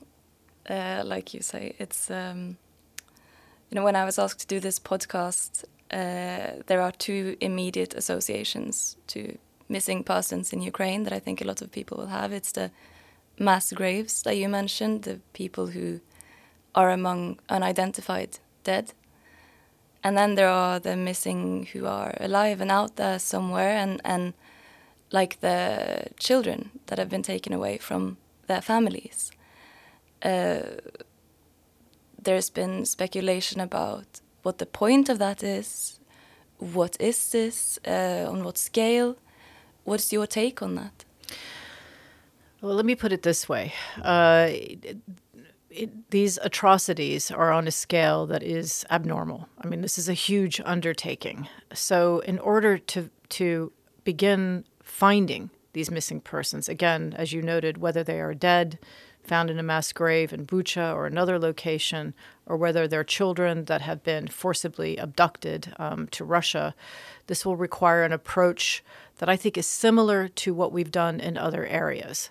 uh, 0.69 1.01
like 1.03 1.33
you 1.33 1.41
say. 1.41 1.73
It's 1.79 2.11
um, 2.11 2.57
you 3.69 3.75
know 3.75 3.83
when 3.83 3.95
I 3.95 4.05
was 4.05 4.19
asked 4.19 4.41
to 4.41 4.55
do 4.55 4.59
this 4.59 4.77
podcast, 4.77 5.63
uh, 5.91 6.61
there 6.67 6.79
are 6.79 6.91
two 6.91 7.35
immediate 7.41 7.95
associations 7.95 8.97
to 9.07 9.39
missing 9.67 10.03
persons 10.03 10.53
in 10.53 10.61
Ukraine 10.61 11.03
that 11.05 11.13
I 11.13 11.19
think 11.19 11.41
a 11.41 11.45
lot 11.45 11.63
of 11.63 11.71
people 11.71 11.97
will 11.97 12.19
have. 12.19 12.31
It's 12.31 12.51
the 12.51 12.69
mass 13.39 13.73
graves 13.73 14.21
that 14.21 14.37
you 14.37 14.47
mentioned, 14.47 15.01
the 15.01 15.19
people 15.33 15.67
who 15.67 15.99
are 16.75 16.91
among 16.91 17.39
unidentified 17.49 18.37
dead. 18.63 18.93
And 20.03 20.15
then 20.15 20.35
there 20.35 20.49
are 20.49 20.79
the 20.79 20.95
missing 20.95 21.67
who 21.73 21.87
are 21.87 22.13
alive 22.19 22.61
and 22.61 22.69
out 22.69 22.95
there 22.97 23.17
somewhere, 23.17 23.75
and, 23.75 24.01
and 24.05 24.33
like 25.13 25.39
the 25.39 26.07
children 26.19 26.71
that 26.87 26.99
have 26.99 27.09
been 27.09 27.23
taken 27.23 27.53
away 27.53 27.77
from 27.77 28.17
their 28.47 28.61
families. 28.61 29.31
Uh, 30.21 30.61
there's 32.21 32.49
been 32.49 32.85
speculation 32.85 33.61
about 33.61 34.21
what 34.41 34.57
the 34.57 34.65
point 34.65 35.09
of 35.09 35.19
that 35.19 35.43
is, 35.43 35.99
what 36.57 36.97
is 36.99 37.31
this, 37.31 37.79
uh, 37.87 38.25
on 38.27 38.43
what 38.43 38.57
scale. 38.57 39.15
What's 39.83 40.11
your 40.11 40.27
take 40.27 40.61
on 40.61 40.75
that? 40.75 41.05
Well, 42.61 42.75
let 42.75 42.85
me 42.85 42.95
put 42.95 43.11
it 43.11 43.23
this 43.23 43.47
way. 43.47 43.73
Uh, 44.01 44.47
it, 44.51 46.09
these 46.09 46.39
atrocities 46.41 47.29
are 47.31 47.51
on 47.51 47.67
a 47.67 47.71
scale 47.71 48.25
that 48.27 48.43
is 48.43 48.85
abnormal. 48.89 49.49
I 49.61 49.67
mean, 49.67 49.81
this 49.81 49.97
is 49.97 50.07
a 50.07 50.13
huge 50.13 50.61
undertaking. 50.63 51.47
So, 51.73 52.19
in 52.19 52.39
order 52.39 52.77
to 52.77 53.09
to 53.29 53.71
begin 54.03 54.65
finding 54.93 55.49
these 55.73 55.89
missing 55.89 56.21
persons. 56.21 56.69
Again, 56.69 57.15
as 57.17 57.33
you 57.33 57.41
noted, 57.41 57.79
whether 57.79 58.03
they 58.03 58.19
are 58.19 58.35
dead, 58.35 58.77
found 59.23 59.49
in 59.49 59.57
a 59.57 59.63
mass 59.63 59.91
grave 59.91 60.31
in 60.31 60.45
Bucha 60.45 60.93
or 60.93 61.07
another 61.07 61.39
location, 61.39 62.13
or 62.45 62.57
whether 62.57 62.87
they're 62.87 63.03
children 63.03 63.65
that 63.65 63.81
have 63.81 64.03
been 64.03 64.27
forcibly 64.27 64.97
abducted 64.97 65.73
um, 65.79 66.07
to 66.09 66.23
Russia, 66.23 66.75
this 67.25 67.43
will 67.43 67.55
require 67.55 68.03
an 68.03 68.11
approach 68.11 68.83
that 69.17 69.27
I 69.27 69.35
think 69.35 69.57
is 69.57 69.65
similar 69.65 70.27
to 70.27 70.53
what 70.53 70.71
we've 70.71 70.91
done 70.91 71.19
in 71.19 71.39
other 71.39 71.65
areas. 71.65 72.29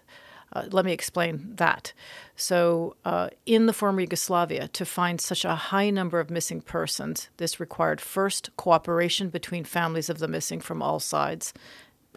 Uh, 0.53 0.67
let 0.71 0.85
me 0.85 0.93
explain 0.93 1.55
that. 1.57 1.93
So, 2.37 2.95
uh, 3.05 3.31
in 3.45 3.67
the 3.67 3.73
former 3.73 4.03
Yugoslavia, 4.03 4.69
to 4.69 4.85
find 4.85 5.21
such 5.21 5.45
a 5.45 5.55
high 5.55 5.91
number 5.91 6.21
of 6.21 6.31
missing 6.31 6.61
persons, 6.61 7.29
this 7.39 7.59
required 7.59 8.01
first 8.01 8.51
cooperation 8.57 9.31
between 9.31 9.65
families 9.65 10.11
of 10.11 10.19
the 10.19 10.29
missing 10.29 10.61
from 10.61 10.83
all 10.83 11.01
sides, 11.01 11.55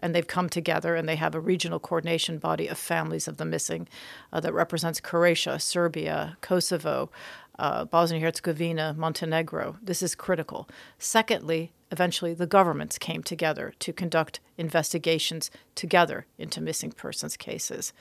and 0.02 0.14
they've 0.14 0.26
come 0.26 0.48
together 0.48 0.94
and 0.94 1.08
they 1.08 1.16
have 1.16 1.34
a 1.34 1.40
regional 1.40 1.78
coordination 1.78 2.38
body 2.38 2.66
of 2.66 2.78
families 2.78 3.28
of 3.28 3.36
the 3.36 3.44
missing 3.44 3.88
uh, 4.32 4.40
that 4.40 4.52
represents 4.52 5.00
Croatia, 5.00 5.58
Serbia, 5.58 6.36
Kosovo, 6.40 7.10
uh, 7.58 7.84
Bosnia 7.84 8.20
Herzegovina, 8.20 8.94
Montenegro. 8.96 9.76
This 9.82 10.02
is 10.02 10.14
critical. 10.14 10.68
Secondly, 10.98 11.72
eventually 11.90 12.34
the 12.34 12.46
governments 12.46 12.98
came 12.98 13.22
together 13.22 13.72
to 13.78 13.92
conduct 13.92 14.40
investigations 14.58 15.50
together 15.74 16.26
into 16.38 16.60
missing 16.60 16.92
persons 16.92 17.36
cases. 17.36 17.92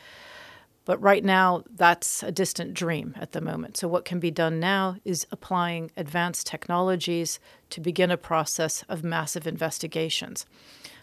But 0.86 1.02
right 1.02 1.24
now, 1.24 1.64
that's 1.76 2.22
a 2.22 2.32
distant 2.32 2.76
dream 2.76 3.16
at 3.20 3.32
the 3.32 3.42
moment. 3.42 3.76
So, 3.76 3.88
what 3.88 4.06
can 4.06 4.20
be 4.20 4.30
done 4.30 4.60
now 4.60 4.98
is 5.04 5.26
applying 5.32 5.90
advanced 5.98 6.46
technologies 6.46 7.40
to 7.72 7.82
begin 7.82 8.12
a 8.12 8.18
process 8.18 8.84
of 8.88 9.04
massive 9.04 9.48
investigations. 9.48 10.46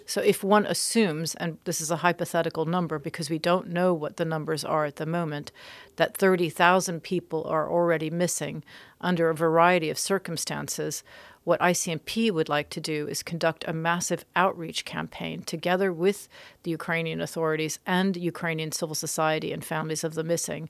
So 0.06 0.20
if 0.20 0.42
one 0.42 0.66
assumes, 0.66 1.34
and 1.36 1.58
this 1.64 1.80
is 1.80 1.90
a 1.90 1.96
hypothetical 1.96 2.64
number 2.64 2.98
because 2.98 3.30
we 3.30 3.38
don't 3.38 3.68
know 3.68 3.94
what 3.94 4.16
the 4.16 4.24
numbers 4.24 4.64
are 4.64 4.84
at 4.84 4.96
the 4.96 5.06
moment, 5.06 5.52
that 5.96 6.16
30,000 6.16 7.02
people 7.02 7.44
are 7.44 7.70
already 7.70 8.10
missing 8.10 8.62
under 9.00 9.30
a 9.30 9.34
variety 9.34 9.90
of 9.90 9.98
circumstances, 9.98 11.02
what 11.44 11.60
ICMP 11.60 12.30
would 12.30 12.48
like 12.48 12.70
to 12.70 12.80
do 12.80 13.08
is 13.08 13.22
conduct 13.22 13.64
a 13.66 13.72
massive 13.72 14.24
outreach 14.36 14.84
campaign 14.84 15.42
together 15.42 15.92
with 15.92 16.28
the 16.62 16.70
Ukrainian 16.70 17.20
authorities 17.20 17.78
and 17.84 18.16
Ukrainian 18.16 18.70
civil 18.70 18.94
society 18.94 19.52
and 19.52 19.64
families 19.64 20.04
of 20.04 20.14
the 20.14 20.24
missing 20.24 20.68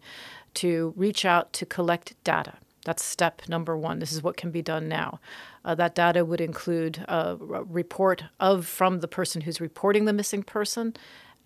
to 0.54 0.94
reach 0.96 1.24
out 1.24 1.52
to 1.54 1.66
collect 1.66 2.14
data. 2.24 2.54
That's 2.84 3.04
step 3.04 3.42
number 3.48 3.76
one. 3.76 4.00
This 4.00 4.12
is 4.12 4.22
what 4.22 4.36
can 4.36 4.50
be 4.50 4.62
done 4.62 4.88
now. 4.88 5.20
Uh, 5.64 5.74
that 5.76 5.94
data 5.94 6.24
would 6.24 6.40
include 6.40 7.04
a 7.08 7.36
report 7.38 8.24
of 8.40 8.66
from 8.66 9.00
the 9.00 9.08
person 9.08 9.42
who's 9.42 9.60
reporting 9.60 10.04
the 10.04 10.12
missing 10.12 10.42
person, 10.42 10.94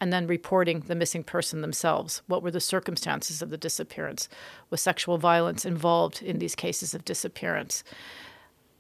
and 0.01 0.13
then 0.13 0.27
reporting 0.27 0.81
the 0.81 0.95
missing 0.95 1.25
person 1.25 1.61
themselves. 1.61 2.23
What 2.27 2.43
were 2.43 2.51
the 2.51 2.61
circumstances 2.61 3.43
of 3.43 3.51
the 3.51 3.57
disappearance? 3.57 4.29
Was 4.71 4.81
sexual 4.81 5.19
violence 5.19 5.65
involved 5.65 6.23
in 6.23 6.39
these 6.39 6.55
cases 6.55 6.95
of 6.95 7.05
disappearance? 7.05 7.83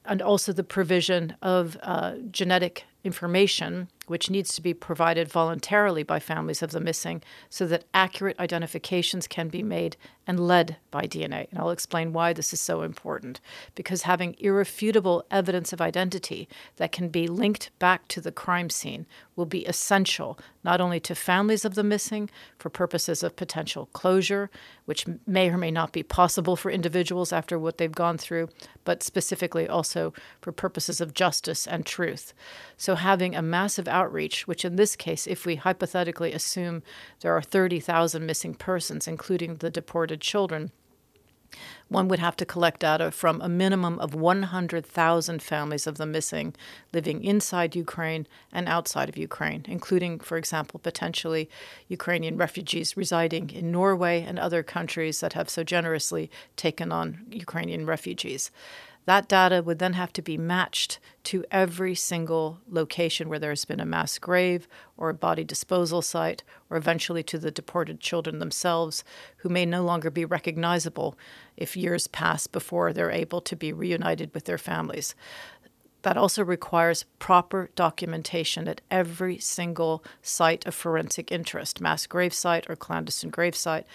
And 0.04 0.22
also 0.22 0.52
the 0.52 0.62
provision 0.62 1.36
of 1.42 1.76
uh, 1.82 2.16
genetic 2.30 2.84
information 3.02 3.88
which 4.06 4.30
needs 4.30 4.54
to 4.54 4.62
be 4.62 4.74
provided 4.74 5.28
voluntarily 5.28 6.02
by 6.02 6.18
families 6.18 6.62
of 6.62 6.70
the 6.70 6.80
missing 6.80 7.22
so 7.50 7.66
that 7.66 7.84
accurate 7.92 8.38
identifications 8.38 9.26
can 9.26 9.48
be 9.48 9.62
made 9.62 9.96
and 10.26 10.40
led 10.40 10.76
by 10.90 11.02
DNA. 11.02 11.48
And 11.50 11.58
I'll 11.58 11.70
explain 11.70 12.12
why 12.12 12.32
this 12.32 12.52
is 12.52 12.60
so 12.60 12.82
important. 12.82 13.40
Because 13.74 14.02
having 14.02 14.34
irrefutable 14.38 15.24
evidence 15.30 15.72
of 15.72 15.80
identity 15.80 16.48
that 16.76 16.92
can 16.92 17.08
be 17.08 17.28
linked 17.28 17.70
back 17.78 18.08
to 18.08 18.20
the 18.20 18.32
crime 18.32 18.70
scene 18.70 19.06
will 19.36 19.46
be 19.46 19.64
essential 19.66 20.38
not 20.64 20.80
only 20.80 20.98
to 20.98 21.14
families 21.14 21.64
of 21.64 21.74
the 21.74 21.84
missing 21.84 22.28
for 22.58 22.70
purposes 22.70 23.22
of 23.22 23.36
potential 23.36 23.86
closure, 23.92 24.50
which 24.86 25.06
may 25.26 25.48
or 25.48 25.58
may 25.58 25.70
not 25.70 25.92
be 25.92 26.02
possible 26.02 26.56
for 26.56 26.70
individuals 26.70 27.32
after 27.32 27.58
what 27.58 27.78
they've 27.78 27.92
gone 27.92 28.18
through, 28.18 28.48
but 28.84 29.02
specifically 29.02 29.68
also 29.68 30.12
for 30.40 30.50
purposes 30.50 31.00
of 31.00 31.14
justice 31.14 31.66
and 31.66 31.86
truth. 31.86 32.32
So 32.76 32.96
having 32.96 33.36
a 33.36 33.42
massive 33.42 33.86
outreach, 33.98 34.46
which 34.48 34.64
in 34.64 34.76
this 34.76 34.94
case, 34.96 35.26
if 35.26 35.46
we 35.46 35.56
hypothetically 35.56 36.32
assume 36.32 36.82
there 37.20 37.36
are 37.36 37.42
30,000 37.42 38.26
missing 38.26 38.54
persons, 38.54 39.08
including 39.08 39.56
the 39.56 39.70
deported 39.70 40.20
children, 40.20 40.70
one 41.88 42.08
would 42.08 42.18
have 42.18 42.36
to 42.36 42.44
collect 42.44 42.80
data 42.80 43.10
from 43.10 43.40
a 43.40 43.48
minimum 43.48 43.98
of 44.00 44.14
100,000 44.14 45.42
families 45.42 45.86
of 45.86 45.96
the 45.96 46.06
missing 46.06 46.54
living 46.92 47.22
inside 47.22 47.76
Ukraine 47.76 48.26
and 48.52 48.68
outside 48.68 49.08
of 49.08 49.16
Ukraine, 49.16 49.64
including, 49.68 50.18
for 50.18 50.36
example, 50.36 50.80
potentially 50.80 51.48
Ukrainian 51.88 52.36
refugees 52.36 52.96
residing 52.96 53.50
in 53.50 53.70
Norway 53.70 54.16
and 54.28 54.38
other 54.38 54.62
countries 54.62 55.20
that 55.20 55.34
have 55.34 55.48
so 55.48 55.62
generously 55.62 56.30
taken 56.56 56.90
on 56.90 57.06
Ukrainian 57.30 57.86
refugees. 57.86 58.50
That 59.06 59.28
data 59.28 59.62
would 59.62 59.78
then 59.78 59.92
have 59.92 60.12
to 60.14 60.22
be 60.22 60.36
matched 60.36 60.98
to 61.24 61.44
every 61.50 61.94
single 61.94 62.58
location 62.68 63.28
where 63.28 63.38
there 63.38 63.50
has 63.50 63.64
been 63.64 63.80
a 63.80 63.86
mass 63.86 64.18
grave 64.18 64.66
or 64.96 65.08
a 65.08 65.14
body 65.14 65.44
disposal 65.44 66.02
site, 66.02 66.42
or 66.68 66.76
eventually 66.76 67.22
to 67.22 67.38
the 67.38 67.52
deported 67.52 68.00
children 68.00 68.40
themselves, 68.40 69.04
who 69.38 69.48
may 69.48 69.64
no 69.64 69.84
longer 69.84 70.10
be 70.10 70.24
recognizable 70.24 71.16
if 71.56 71.76
years 71.76 72.08
pass 72.08 72.48
before 72.48 72.92
they're 72.92 73.12
able 73.12 73.40
to 73.40 73.54
be 73.54 73.72
reunited 73.72 74.34
with 74.34 74.44
their 74.44 74.58
families. 74.58 75.14
That 76.02 76.16
also 76.16 76.44
requires 76.44 77.04
proper 77.20 77.70
documentation 77.76 78.66
at 78.66 78.80
every 78.90 79.38
single 79.38 80.04
site 80.20 80.66
of 80.66 80.74
forensic 80.74 81.30
interest, 81.30 81.80
mass 81.80 82.06
grave 82.08 82.34
site 82.34 82.68
or 82.68 82.74
clandestine 82.74 83.30
grave 83.30 83.54
site. 83.54 83.86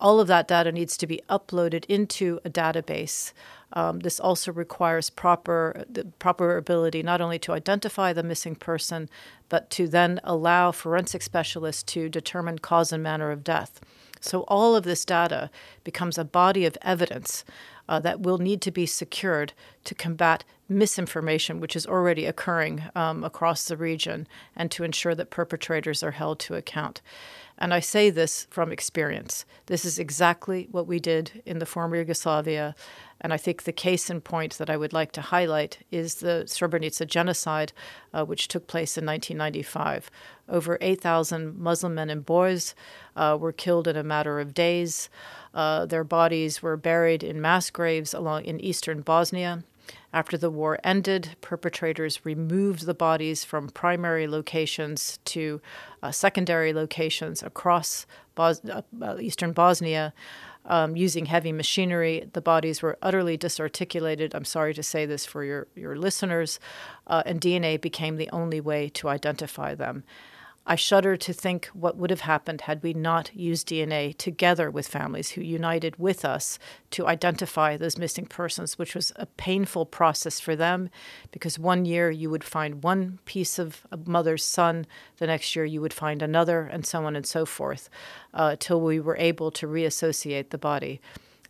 All 0.00 0.20
of 0.20 0.26
that 0.28 0.48
data 0.48 0.72
needs 0.72 0.96
to 0.98 1.06
be 1.06 1.22
uploaded 1.30 1.84
into 1.86 2.40
a 2.44 2.50
database 2.50 3.32
um, 3.74 4.00
this 4.00 4.18
also 4.18 4.52
requires 4.52 5.10
proper 5.10 5.84
the 5.88 6.04
proper 6.18 6.56
ability 6.56 7.02
not 7.02 7.20
only 7.20 7.38
to 7.40 7.52
identify 7.52 8.12
the 8.12 8.22
missing 8.22 8.54
person, 8.54 9.08
but 9.48 9.68
to 9.70 9.86
then 9.88 10.20
allow 10.24 10.72
forensic 10.72 11.22
specialists 11.22 11.82
to 11.82 12.08
determine 12.08 12.58
cause 12.60 12.92
and 12.92 13.02
manner 13.02 13.30
of 13.30 13.44
death. 13.44 13.80
So 14.20 14.42
all 14.48 14.74
of 14.74 14.84
this 14.84 15.04
data 15.04 15.50
becomes 15.82 16.16
a 16.16 16.24
body 16.24 16.64
of 16.64 16.78
evidence 16.80 17.44
uh, 17.88 18.00
that 18.00 18.20
will 18.20 18.38
need 18.38 18.60
to 18.62 18.70
be 18.70 18.86
secured 18.86 19.52
to 19.84 19.94
combat 19.94 20.44
misinformation, 20.68 21.60
which 21.60 21.76
is 21.76 21.86
already 21.86 22.24
occurring 22.24 22.84
um, 22.94 23.22
across 23.22 23.66
the 23.66 23.76
region, 23.76 24.26
and 24.56 24.70
to 24.70 24.84
ensure 24.84 25.14
that 25.14 25.30
perpetrators 25.30 26.02
are 26.02 26.12
held 26.12 26.38
to 26.40 26.54
account. 26.54 27.02
And 27.58 27.72
I 27.72 27.80
say 27.80 28.10
this 28.10 28.46
from 28.50 28.72
experience. 28.72 29.44
This 29.66 29.84
is 29.84 29.98
exactly 29.98 30.66
what 30.72 30.88
we 30.88 30.98
did 30.98 31.42
in 31.46 31.60
the 31.60 31.66
former 31.66 31.96
Yugoslavia. 31.96 32.74
And 33.20 33.32
I 33.32 33.36
think 33.36 33.62
the 33.62 33.72
case 33.72 34.10
in 34.10 34.20
point 34.20 34.58
that 34.58 34.68
I 34.68 34.76
would 34.76 34.92
like 34.92 35.12
to 35.12 35.20
highlight 35.20 35.78
is 35.92 36.16
the 36.16 36.44
Srebrenica 36.46 37.06
genocide, 37.06 37.72
uh, 38.12 38.24
which 38.24 38.48
took 38.48 38.66
place 38.66 38.98
in 38.98 39.06
1995. 39.06 40.10
Over 40.48 40.78
8,000 40.80 41.56
Muslim 41.56 41.94
men 41.94 42.10
and 42.10 42.26
boys 42.26 42.74
uh, 43.14 43.38
were 43.40 43.52
killed 43.52 43.86
in 43.86 43.96
a 43.96 44.02
matter 44.02 44.40
of 44.40 44.52
days. 44.52 45.08
Uh, 45.54 45.86
their 45.86 46.04
bodies 46.04 46.62
were 46.62 46.76
buried 46.76 47.22
in 47.22 47.40
mass 47.40 47.70
graves 47.70 48.12
along 48.12 48.44
in 48.44 48.60
eastern 48.60 49.00
Bosnia. 49.00 49.62
After 50.12 50.36
the 50.36 50.50
war 50.50 50.78
ended, 50.82 51.36
perpetrators 51.40 52.24
removed 52.24 52.86
the 52.86 52.94
bodies 52.94 53.44
from 53.44 53.68
primary 53.68 54.26
locations 54.26 55.18
to 55.26 55.60
uh, 56.02 56.10
secondary 56.10 56.72
locations 56.72 57.42
across 57.42 58.06
Bos- 58.34 58.64
uh, 58.64 58.82
uh, 59.00 59.16
eastern 59.20 59.52
Bosnia. 59.52 60.12
Um, 60.66 60.96
using 60.96 61.26
heavy 61.26 61.52
machinery. 61.52 62.26
The 62.32 62.40
bodies 62.40 62.80
were 62.80 62.96
utterly 63.02 63.36
disarticulated. 63.36 64.34
I'm 64.34 64.46
sorry 64.46 64.72
to 64.72 64.82
say 64.82 65.04
this 65.04 65.26
for 65.26 65.44
your, 65.44 65.66
your 65.74 65.94
listeners. 65.94 66.58
Uh, 67.06 67.22
and 67.26 67.38
DNA 67.38 67.78
became 67.78 68.16
the 68.16 68.30
only 68.30 68.62
way 68.62 68.88
to 68.94 69.10
identify 69.10 69.74
them. 69.74 70.04
I 70.66 70.76
shudder 70.76 71.16
to 71.18 71.32
think 71.34 71.66
what 71.74 71.98
would 71.98 72.08
have 72.08 72.20
happened 72.20 72.62
had 72.62 72.82
we 72.82 72.94
not 72.94 73.34
used 73.34 73.68
DNA 73.68 74.16
together 74.16 74.70
with 74.70 74.88
families 74.88 75.30
who 75.30 75.42
united 75.42 75.96
with 75.96 76.24
us 76.24 76.58
to 76.92 77.06
identify 77.06 77.76
those 77.76 77.98
missing 77.98 78.24
persons, 78.24 78.78
which 78.78 78.94
was 78.94 79.12
a 79.16 79.26
painful 79.26 79.84
process 79.84 80.40
for 80.40 80.56
them 80.56 80.88
because 81.32 81.58
one 81.58 81.84
year 81.84 82.10
you 82.10 82.30
would 82.30 82.44
find 82.44 82.82
one 82.82 83.18
piece 83.26 83.58
of 83.58 83.86
a 83.92 83.98
mother's 83.98 84.44
son, 84.44 84.86
the 85.18 85.26
next 85.26 85.54
year 85.54 85.66
you 85.66 85.82
would 85.82 85.92
find 85.92 86.22
another, 86.22 86.62
and 86.62 86.86
so 86.86 87.04
on 87.04 87.14
and 87.14 87.26
so 87.26 87.44
forth, 87.44 87.90
uh, 88.32 88.56
till 88.58 88.80
we 88.80 88.98
were 88.98 89.18
able 89.18 89.50
to 89.50 89.66
reassociate 89.66 90.48
the 90.48 90.58
body 90.58 90.98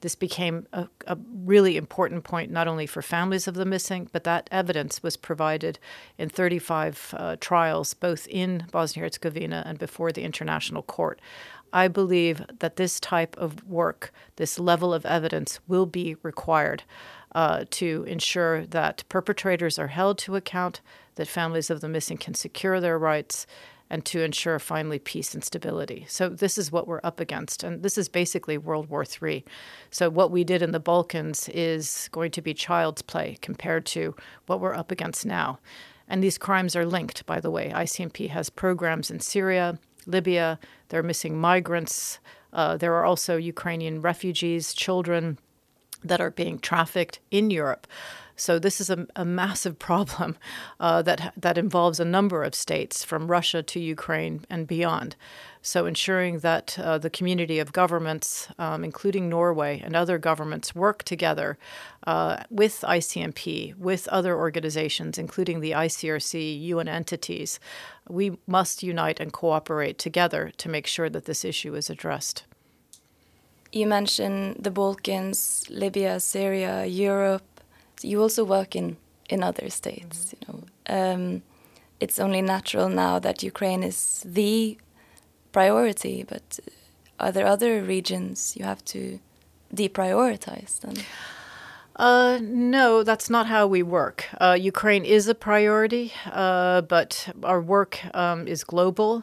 this 0.04 0.14
became 0.14 0.66
a, 0.74 0.86
a, 1.06 1.16
really 1.46 1.78
important 1.78 2.24
point 2.24 2.50
not 2.50 2.68
only 2.68 2.84
for 2.86 3.00
families 3.00 3.48
of 3.48 3.54
the 3.54 3.64
missing, 3.64 4.06
but 4.12 4.22
that 4.24 4.50
evidence 4.52 5.02
was 5.02 5.16
provided 5.16 5.78
in 6.18 6.28
35 6.28 7.14
uh, 7.16 7.36
trials, 7.40 7.94
both 7.94 8.28
in 8.28 8.66
Bosnia 8.70 9.04
Herzegovina 9.04 9.62
and 9.64 9.78
before 9.78 10.12
the 10.12 10.20
International 10.20 10.82
Court. 10.82 11.22
I 11.72 11.88
believe 11.88 12.44
that 12.58 12.76
this 12.76 13.00
type 13.00 13.34
of 13.38 13.66
work, 13.66 14.12
this 14.36 14.58
level 14.58 14.92
of 14.92 15.06
evidence, 15.06 15.58
will 15.66 15.86
be 15.86 16.16
required 16.22 16.82
uh, 17.34 17.64
to 17.70 18.04
ensure 18.06 18.66
that 18.66 19.04
perpetrators 19.08 19.78
are 19.78 19.86
held 19.86 20.18
to 20.18 20.36
account, 20.36 20.82
that 21.14 21.28
families 21.28 21.70
of 21.70 21.80
the 21.80 21.88
missing 21.88 22.18
can 22.18 22.34
secure 22.34 22.78
their 22.78 22.98
rights, 22.98 23.46
and 23.94 24.04
to 24.04 24.24
ensure 24.24 24.58
finally 24.58 24.98
peace 24.98 25.34
and 25.34 25.44
stability. 25.44 26.04
So 26.08 26.28
this 26.28 26.58
is 26.58 26.72
what 26.72 26.88
we're 26.88 27.00
up 27.04 27.20
against, 27.20 27.62
and 27.62 27.80
this 27.84 27.96
is 27.96 28.08
basically 28.08 28.58
World 28.58 28.88
War 28.90 29.04
III. 29.04 29.44
So 29.92 30.10
what 30.10 30.32
we 30.32 30.42
did 30.42 30.62
in 30.62 30.72
the 30.72 30.80
Balkans 30.80 31.48
is 31.50 32.08
going 32.10 32.32
to 32.32 32.42
be 32.42 32.54
child's 32.54 33.02
play 33.02 33.38
compared 33.40 33.86
to 33.86 34.16
what 34.46 34.58
we're 34.58 34.74
up 34.74 34.90
against 34.90 35.24
now. 35.24 35.60
And 36.08 36.24
these 36.24 36.38
crimes 36.38 36.74
are 36.74 36.84
linked, 36.84 37.24
by 37.24 37.38
the 37.38 37.52
way. 37.52 37.70
ICMP 37.72 38.30
has 38.30 38.50
programs 38.50 39.12
in 39.12 39.20
Syria, 39.20 39.78
Libya. 40.06 40.58
They're 40.88 41.04
missing 41.04 41.38
migrants. 41.38 42.18
Uh, 42.52 42.76
there 42.76 42.94
are 42.94 43.04
also 43.04 43.36
Ukrainian 43.36 44.02
refugees, 44.02 44.74
children 44.74 45.38
that 46.02 46.20
are 46.20 46.32
being 46.32 46.58
trafficked 46.58 47.20
in 47.30 47.48
Europe. 47.52 47.86
So 48.36 48.58
this 48.58 48.80
is 48.80 48.90
a, 48.90 49.06
a 49.14 49.24
massive 49.24 49.78
problem 49.78 50.36
uh, 50.80 51.02
that 51.02 51.32
that 51.36 51.58
involves 51.58 52.00
a 52.00 52.04
number 52.04 52.42
of 52.42 52.54
states, 52.54 53.04
from 53.04 53.30
Russia 53.30 53.62
to 53.62 53.80
Ukraine 53.80 54.44
and 54.50 54.66
beyond. 54.66 55.16
So 55.62 55.86
ensuring 55.86 56.40
that 56.40 56.78
uh, 56.78 56.98
the 56.98 57.08
community 57.08 57.58
of 57.58 57.72
governments, 57.72 58.48
um, 58.58 58.84
including 58.84 59.30
Norway 59.30 59.80
and 59.82 59.96
other 59.96 60.18
governments, 60.18 60.74
work 60.74 61.04
together 61.04 61.56
uh, 62.06 62.42
with 62.50 62.84
ICMP, 62.86 63.74
with 63.78 64.06
other 64.08 64.36
organizations, 64.36 65.16
including 65.16 65.60
the 65.60 65.70
ICRC, 65.70 66.60
UN 66.64 66.88
entities. 66.88 67.58
We 68.08 68.36
must 68.46 68.82
unite 68.82 69.20
and 69.20 69.32
cooperate 69.32 69.98
together 69.98 70.52
to 70.58 70.68
make 70.68 70.86
sure 70.86 71.08
that 71.08 71.24
this 71.24 71.46
issue 71.46 71.74
is 71.74 71.88
addressed. 71.88 72.44
You 73.72 73.86
mentioned 73.86 74.56
the 74.60 74.70
Balkans, 74.70 75.64
Libya, 75.70 76.20
Syria, 76.20 76.84
Europe 76.84 77.53
you 78.02 78.20
also 78.20 78.44
work 78.44 78.74
in 78.76 78.96
in 79.28 79.42
other 79.42 79.70
states. 79.70 80.34
You 80.34 80.46
know, 80.48 80.60
um, 80.88 81.42
it's 82.00 82.18
only 82.18 82.42
natural 82.42 82.88
now 82.88 83.18
that 83.18 83.42
Ukraine 83.42 83.82
is 83.82 84.22
the 84.26 84.78
priority. 85.52 86.24
But 86.24 86.60
are 87.18 87.32
there 87.32 87.46
other 87.46 87.82
regions 87.82 88.56
you 88.56 88.64
have 88.64 88.84
to 88.86 89.18
deprioritize 89.74 90.80
then? 90.80 90.96
Uh, 91.96 92.38
no, 92.42 93.04
that's 93.04 93.30
not 93.30 93.46
how 93.46 93.68
we 93.68 93.82
work. 93.82 94.26
Uh, 94.40 94.56
Ukraine 94.60 95.04
is 95.04 95.28
a 95.28 95.34
priority, 95.34 96.12
uh, 96.26 96.80
but 96.80 97.28
our 97.44 97.60
work 97.60 98.00
um, 98.14 98.48
is 98.48 98.64
global 98.64 99.22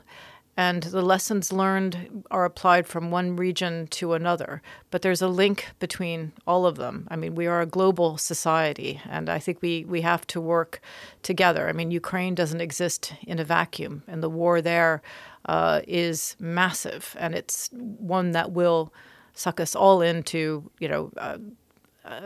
and 0.62 0.84
the 0.84 1.02
lessons 1.02 1.52
learned 1.52 2.24
are 2.30 2.46
applied 2.46 2.86
from 2.86 3.10
one 3.10 3.36
region 3.36 3.88
to 3.88 4.14
another. 4.14 4.62
But 4.92 5.02
there's 5.02 5.24
a 5.24 5.28
link 5.28 5.60
between 5.80 6.34
all 6.46 6.68
of 6.68 6.76
them. 6.76 7.08
I 7.10 7.16
mean, 7.16 7.34
we 7.34 7.48
are 7.48 7.62
a 7.62 7.66
global 7.78 8.20
society, 8.20 9.02
and 9.10 9.28
I 9.28 9.40
think 9.40 9.58
we, 9.64 9.86
we 9.86 10.02
have 10.02 10.28
to 10.28 10.40
work 10.40 10.80
together. 11.24 11.68
I 11.68 11.72
mean, 11.72 11.90
Ukraine 11.90 12.36
doesn't 12.36 12.62
exist 12.62 13.12
in 13.26 13.40
a 13.40 13.44
vacuum, 13.44 14.04
and 14.08 14.22
the 14.22 14.30
war 14.30 14.62
there 14.62 15.02
uh, 15.46 15.82
is 15.88 16.36
massive, 16.40 17.16
and 17.18 17.34
it's 17.34 17.70
one 18.18 18.30
that 18.34 18.52
will 18.52 18.94
suck 19.34 19.60
us 19.60 19.76
all 19.76 20.00
into, 20.04 20.70
you 20.80 20.88
know, 20.88 21.12
uh, 21.18 21.40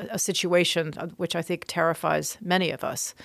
a 0.09 0.19
situation 0.19 0.91
which 1.15 1.35
I 1.37 1.41
think 1.41 1.63
terrifies 1.67 2.37
many 2.41 2.69
of 2.71 2.83
us. 2.83 3.15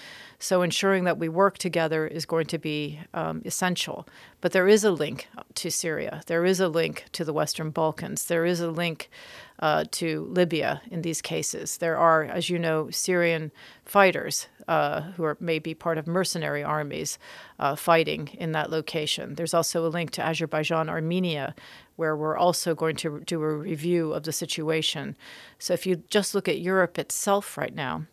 So 0.43 0.63
ensuring 0.63 1.05
that 1.05 1.19
we 1.19 1.29
work 1.29 1.59
together 1.59 2.07
is 2.07 2.25
going 2.25 2.47
to 2.47 2.59
be 2.59 2.99
um, 3.13 3.43
essential. 3.45 4.09
But 4.41 4.53
there 4.53 4.67
is 4.67 4.85
a 4.85 4.91
link 4.91 5.29
to 5.57 5.71
Syria. 5.71 6.23
There 6.27 6.47
is 6.47 6.61
a 6.61 6.69
link 6.69 7.05
to 7.13 7.27
the 7.27 7.35
Western 7.35 7.69
Balkans. 7.69 8.25
There 8.25 8.47
is 8.47 8.59
a 8.59 8.71
link 8.71 9.11
uh, 9.59 9.85
to 9.91 10.25
Libya 10.31 10.81
in 10.91 11.03
these 11.03 11.21
cases. 11.21 11.77
There 11.77 11.99
are, 11.99 12.25
as 12.25 12.49
you 12.49 12.59
know, 12.59 12.89
Syrian 12.89 13.53
fighters 13.85 14.49
uh, 14.67 15.03
who 15.13 15.25
are 15.25 15.37
maybe 15.41 15.75
part 15.75 15.99
of 15.99 16.07
mercenary 16.07 16.65
armies 16.65 17.19
uh, 17.59 17.77
fighting 17.77 18.29
in 18.39 18.53
that 18.53 18.71
location. 18.71 19.35
There's 19.35 19.53
also 19.53 19.87
a 19.87 19.89
link 19.89 20.11
to 20.13 20.23
Azerbaijan, 20.23 20.89
Armenia, 20.89 21.55
where 21.97 22.17
we're 22.17 22.39
also 22.39 22.75
going 22.75 22.97
to 22.97 23.21
do 23.27 23.43
a 23.43 23.55
review 23.55 24.15
of 24.15 24.23
the 24.23 24.33
situation. 24.33 25.17
So 25.59 25.75
if 25.75 25.85
you 25.85 25.97
just 26.09 26.35
look 26.35 26.49
at 26.49 26.61
Europe 26.61 26.99
itself 26.99 27.59
right 27.59 27.75
now, 27.75 28.07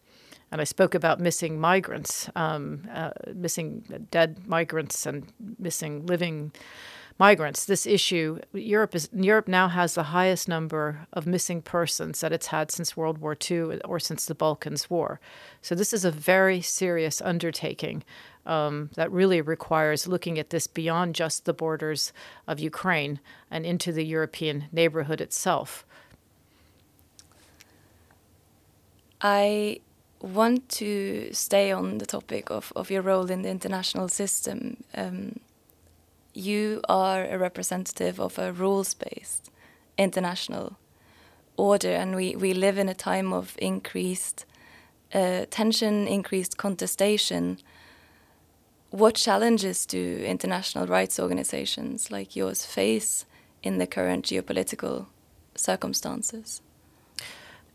and 0.52 0.62
I 0.62 0.64
spoke 0.64 0.96
about 0.96 1.20
missing 1.20 1.60
migrants, 1.60 2.30
um, 2.36 2.88
uh, 2.94 3.12
missing 3.34 4.08
dead 4.12 4.48
migrants, 4.48 5.06
and 5.06 5.32
missing 5.60 6.06
living 6.06 6.52
migrants. 7.20 7.66
This 7.66 7.86
issue, 7.86 8.40
Europe 8.54 8.96
is 8.96 9.10
Europe 9.14 9.48
now 9.48 9.68
has 9.68 9.96
the 9.96 10.04
highest 10.04 10.48
number 10.48 11.08
of 11.12 11.26
missing 11.26 11.62
persons 11.62 12.22
that 12.22 12.32
it's 12.32 12.48
had 12.48 12.72
since 12.72 12.96
World 12.96 13.18
War 13.18 13.36
II 13.50 13.80
or 13.82 14.00
since 14.00 14.26
the 14.26 14.36
Balkans 14.36 14.90
War. 14.90 15.20
So 15.62 15.76
this 15.76 15.94
is 15.94 16.06
a 16.06 16.12
very 16.12 16.62
serious 16.62 17.22
undertaking 17.22 18.04
um, 18.46 18.90
that 18.96 19.12
really 19.12 19.42
requires 19.42 20.08
looking 20.08 20.40
at 20.40 20.52
this 20.52 20.68
beyond 20.68 21.16
just 21.16 21.46
the 21.46 21.54
borders 21.54 22.14
of 22.48 22.60
Ukraine 22.60 23.20
and 23.52 23.66
into 23.66 23.92
the 23.92 24.06
European 24.06 24.66
neighborhood 24.72 25.20
itself. 25.20 25.86
I 29.20 29.80
want 30.22 30.70
to 30.70 31.30
stay 31.32 31.72
on 31.72 32.00
the 32.00 32.06
topic 32.06 32.50
of, 32.50 32.74
of 32.76 32.90
your 32.90 33.02
role 33.02 33.30
in 33.30 33.44
the 33.44 33.50
international 33.50 34.08
system. 34.08 34.84
Um, 34.96 35.40
you 36.34 36.82
are 36.88 37.26
a 37.26 37.38
representative 37.38 38.20
of 38.20 38.38
a 38.38 38.52
rules 38.52 38.94
based 38.94 39.50
international 39.98 40.78
order, 41.56 41.92
and 41.92 42.16
we, 42.16 42.36
we 42.36 42.54
live 42.54 42.78
in 42.78 42.90
a 42.90 42.94
time 42.94 43.34
of 43.34 43.56
increased 43.58 44.46
uh, 45.14 45.46
tension, 45.50 46.08
increased 46.08 46.58
contestation. 46.58 47.58
What 48.92 49.16
challenges 49.16 49.86
do 49.86 50.24
international 50.26 50.88
rights 50.88 51.20
organizations 51.20 52.12
like 52.12 52.36
yours 52.36 52.66
face 52.66 53.26
in 53.64 53.80
the 53.80 53.88
current 53.88 54.26
geopolitical 54.26 55.08
circumstances? 55.56 56.62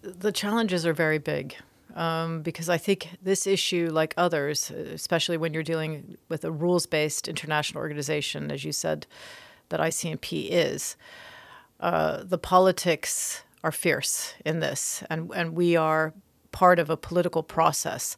The 0.02 0.32
challenges 0.32 0.86
are 0.86 0.92
very 0.92 1.18
big 1.18 1.56
um, 1.94 2.42
because 2.42 2.68
I 2.68 2.78
think 2.78 3.08
this 3.22 3.46
issue, 3.46 3.88
like 3.92 4.14
others, 4.16 4.70
especially 4.70 5.36
when 5.36 5.54
you're 5.54 5.62
dealing 5.62 6.16
with 6.28 6.44
a 6.44 6.50
rules 6.50 6.86
based 6.86 7.28
international 7.28 7.80
organization, 7.80 8.50
as 8.50 8.64
you 8.64 8.72
said, 8.72 9.06
that 9.68 9.80
ICMP 9.80 10.48
is, 10.50 10.96
uh, 11.80 12.22
the 12.24 12.38
politics 12.38 13.42
are 13.64 13.72
fierce 13.72 14.34
in 14.44 14.60
this, 14.60 15.02
and, 15.08 15.30
and 15.34 15.54
we 15.54 15.76
are 15.76 16.12
part 16.50 16.78
of 16.78 16.90
a 16.90 16.96
political 16.96 17.42
process. 17.42 18.16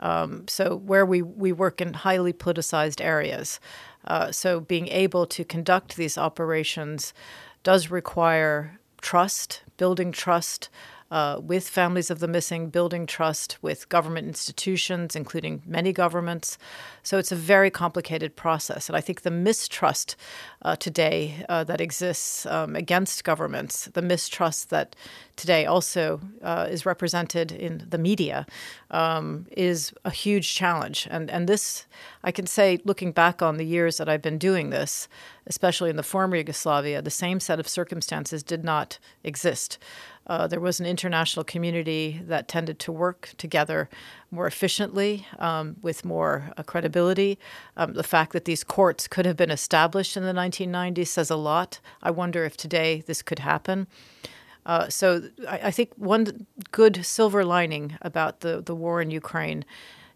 Um, 0.00 0.46
so, 0.48 0.76
where 0.76 1.06
we, 1.06 1.22
we 1.22 1.52
work 1.52 1.80
in 1.80 1.94
highly 1.94 2.32
politicized 2.32 3.00
areas, 3.02 3.60
Uh, 4.06 4.30
so, 4.30 4.60
being 4.60 4.88
able 4.88 5.26
to 5.26 5.44
conduct 5.44 5.96
these 5.96 6.16
operations 6.16 7.12
does 7.62 7.90
require 7.90 8.78
trust, 9.00 9.62
building 9.76 10.12
trust 10.12 10.68
uh, 11.10 11.38
with 11.40 11.68
families 11.68 12.10
of 12.10 12.18
the 12.18 12.28
missing, 12.28 12.68
building 12.68 13.06
trust 13.06 13.58
with 13.62 13.88
government 13.88 14.26
institutions, 14.26 15.14
including 15.14 15.62
many 15.66 15.92
governments. 15.92 16.58
So 17.02 17.18
it's 17.18 17.32
a 17.32 17.36
very 17.36 17.70
complicated 17.70 18.34
process. 18.34 18.88
And 18.88 18.96
I 18.96 19.00
think 19.00 19.22
the 19.22 19.30
mistrust 19.30 20.16
uh, 20.62 20.76
today 20.76 21.44
uh, 21.48 21.64
that 21.64 21.80
exists 21.80 22.46
um, 22.46 22.74
against 22.74 23.24
governments, 23.24 23.86
the 23.92 24.02
mistrust 24.02 24.70
that 24.70 24.96
today 25.36 25.66
also 25.66 26.20
uh, 26.42 26.66
is 26.68 26.84
represented 26.84 27.52
in 27.52 27.86
the 27.88 27.98
media, 27.98 28.46
um, 28.90 29.46
is 29.56 29.92
a 30.04 30.10
huge 30.10 30.54
challenge. 30.54 31.06
And, 31.10 31.30
and 31.30 31.48
this, 31.48 31.86
I 32.24 32.32
can 32.32 32.46
say, 32.46 32.80
looking 32.84 33.12
back 33.12 33.42
on 33.42 33.58
the 33.58 33.66
years 33.66 33.98
that 33.98 34.08
I've 34.08 34.22
been 34.22 34.38
doing 34.38 34.70
this, 34.70 35.08
especially 35.46 35.90
in 35.90 35.96
the 35.96 36.02
former 36.02 36.36
Yugoslavia, 36.36 37.00
the 37.02 37.10
same 37.10 37.38
set 37.38 37.60
of 37.60 37.68
circumstances 37.68 38.42
did 38.42 38.64
not 38.64 38.98
exist. 39.22 39.78
Uh, 40.26 40.46
there 40.46 40.60
was 40.60 40.80
an 40.80 40.86
international 40.86 41.44
community 41.44 42.20
that 42.24 42.48
tended 42.48 42.78
to 42.80 42.92
work 42.92 43.30
together 43.38 43.88
more 44.30 44.46
efficiently, 44.46 45.26
um, 45.38 45.76
with 45.82 46.04
more 46.04 46.50
uh, 46.56 46.62
credibility. 46.62 47.38
Um, 47.76 47.94
the 47.94 48.02
fact 48.02 48.32
that 48.32 48.44
these 48.44 48.64
courts 48.64 49.06
could 49.06 49.26
have 49.26 49.36
been 49.36 49.50
established 49.50 50.16
in 50.16 50.24
the 50.24 50.32
1990s 50.32 51.06
says 51.08 51.30
a 51.30 51.36
lot. 51.36 51.80
I 52.02 52.10
wonder 52.10 52.44
if 52.44 52.56
today 52.56 53.02
this 53.06 53.22
could 53.22 53.38
happen. 53.38 53.86
Uh, 54.64 54.88
so 54.88 55.22
I, 55.48 55.60
I, 55.64 55.70
think 55.70 55.92
one 55.94 56.44
good 56.72 57.06
silver 57.06 57.44
lining 57.44 57.96
about 58.02 58.40
the, 58.40 58.60
the 58.60 58.74
war 58.74 59.00
in 59.00 59.12
Ukraine 59.12 59.64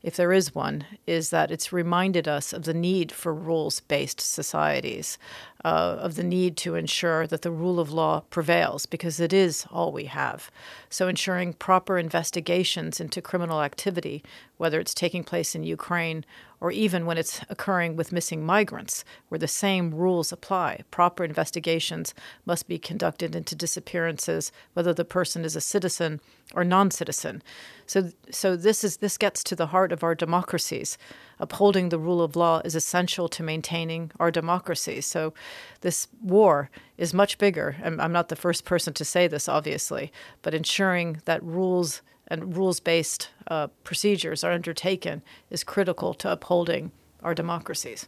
if 0.03 0.17
there 0.17 0.33
is 0.33 0.55
one, 0.55 0.85
is 1.07 1.31
that 1.31 1.51
it's 1.51 1.73
reminded 1.73 2.27
us 2.27 2.53
of 2.53 2.65
the 2.65 2.75
need 2.75 3.13
for 3.13 3.35
rules 3.35 3.81
based 3.81 4.21
societies, 4.21 5.19
uh, 5.65 5.97
of 6.01 6.15
the 6.15 6.23
need 6.23 6.57
to 6.59 6.75
ensure 6.75 7.27
that 7.27 7.43
the 7.43 7.51
rule 7.51 7.79
of 7.79 7.93
law 7.93 8.23
prevails, 8.31 8.87
because 8.87 9.21
it 9.21 9.33
is 9.33 9.67
all 9.71 9.93
we 9.93 10.05
have. 10.05 10.51
So, 10.89 11.09
ensuring 11.09 11.55
proper 11.55 11.99
investigations 11.99 13.01
into 13.01 13.21
criminal 13.21 13.63
activity, 13.63 14.23
whether 14.57 14.81
it's 14.81 14.95
taking 14.95 15.25
place 15.25 15.55
in 15.55 15.63
Ukraine 15.63 16.25
or 16.61 16.71
even 16.71 17.07
when 17.07 17.17
it's 17.17 17.41
occurring 17.49 17.97
with 17.97 18.13
missing 18.13 18.45
migrants, 18.45 19.03
where 19.29 19.39
the 19.39 19.49
same 19.49 19.95
rules 19.95 20.31
apply. 20.31 20.83
Proper 20.91 21.25
investigations 21.25 22.13
must 22.45 22.69
be 22.69 22.79
conducted 22.79 23.35
into 23.35 23.55
disappearances, 23.55 24.53
whether 24.75 24.93
the 24.93 25.05
person 25.05 25.45
is 25.45 25.57
a 25.57 25.61
citizen 25.61 26.21
or 26.55 26.65
non-citizen. 26.65 27.43
So, 27.87 28.11
so 28.31 28.57
this 28.57 28.85
is 28.85 28.99
this 28.99 29.17
gets 29.17 29.43
to 29.45 29.57
the 29.57 29.69
heart 29.69 29.91
of 29.91 30.05
our 30.05 30.15
democracies. 30.15 30.99
Upholding 31.41 31.89
the 31.89 31.99
rule 31.99 32.23
of 32.23 32.37
law 32.37 32.61
is 32.65 32.77
essential 32.77 33.29
to 33.31 33.43
maintaining 33.43 34.13
our 34.21 34.31
democracy. 34.31 35.01
So, 35.01 35.35
this 35.81 36.07
war 36.23 36.71
is 36.99 37.13
much 37.13 37.39
bigger. 37.39 37.77
And 37.83 38.01
I'm 38.01 38.13
not 38.13 38.29
the 38.29 38.37
first 38.37 38.65
person 38.65 38.93
to 38.95 39.05
say 39.05 39.27
this, 39.27 39.49
obviously, 39.49 40.13
but 40.43 40.55
ensuring 40.55 41.23
that 41.25 41.43
rules 41.43 42.03
and 42.29 42.57
rules 42.57 42.79
based 42.79 43.31
uh, 43.49 43.67
procedures 43.83 44.45
are 44.45 44.53
undertaken 44.53 45.23
is 45.51 45.65
critical 45.65 46.15
to 46.15 46.31
upholding 46.31 46.93
our 47.23 47.35
democracies. 47.35 48.07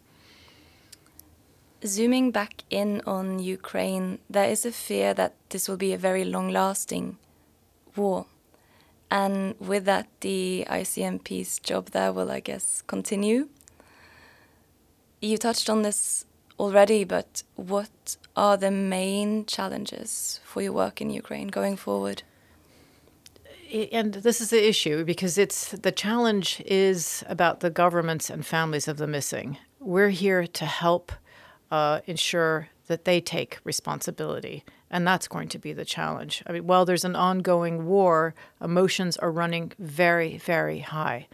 Zooming 1.85 2.31
back 2.31 2.63
in 2.71 3.03
on 3.07 3.41
Ukraine, 3.41 4.21
there 4.31 4.49
is 4.49 4.65
a 4.65 4.71
fear 4.71 5.13
that 5.15 5.35
this 5.49 5.69
will 5.69 5.77
be 5.77 5.93
a 5.93 5.99
very 5.99 6.25
long 6.25 6.49
lasting 6.49 7.19
war. 7.97 8.27
And 9.13 9.55
with 9.61 9.85
that, 9.85 10.09
the 10.21 10.65
ICMP's 10.71 11.59
job 11.59 11.91
there 11.91 12.15
will, 12.15 12.31
I 12.31 12.41
guess, 12.41 12.83
continue. 12.87 13.51
You 15.21 15.37
touched 15.37 15.69
on 15.69 15.83
this 15.83 16.25
already, 16.59 17.05
but 17.05 17.43
what 17.55 18.17
are 18.35 18.57
the 18.57 18.71
main 18.71 19.45
challenges 19.45 20.41
for 20.45 20.63
your 20.63 20.73
work 20.73 21.03
in 21.03 21.11
Ukraine 21.11 21.49
going 21.49 21.77
forward? 21.77 22.23
and 23.91 24.13
this 24.13 24.43
is 24.43 24.51
the 24.51 24.69
issue 24.69 25.03
because 25.03 25.39
it's 25.39 25.71
the 25.71 25.93
challenge 25.93 26.61
is 26.67 27.25
about 27.27 27.61
the 27.61 27.71
governments 27.71 28.29
and 28.29 28.45
families 28.45 28.87
of 28.87 28.99
the 28.99 29.07
missing. 29.07 29.57
We're 29.81 30.11
here 30.11 30.47
to 30.47 30.67
help 30.67 31.11
uh, 31.71 32.01
ensure 32.07 32.69
that 32.87 33.05
they 33.05 33.21
take 33.21 33.59
responsibility, 33.65 34.65
and 34.91 35.07
that's 35.07 35.29
going 35.29 35.49
to 35.49 35.59
be 35.59 35.73
the 35.73 35.85
challenge. 35.85 36.43
I 36.47 36.53
mean, 36.53 36.67
while 36.67 36.85
there's 36.85 37.05
an 37.05 37.17
ongoing 37.17 37.87
war, 37.87 38.35
emotions 38.61 39.17
are 39.17 39.31
running 39.31 39.73
very, 39.79 40.39
very 40.39 40.81
high. 40.81 41.29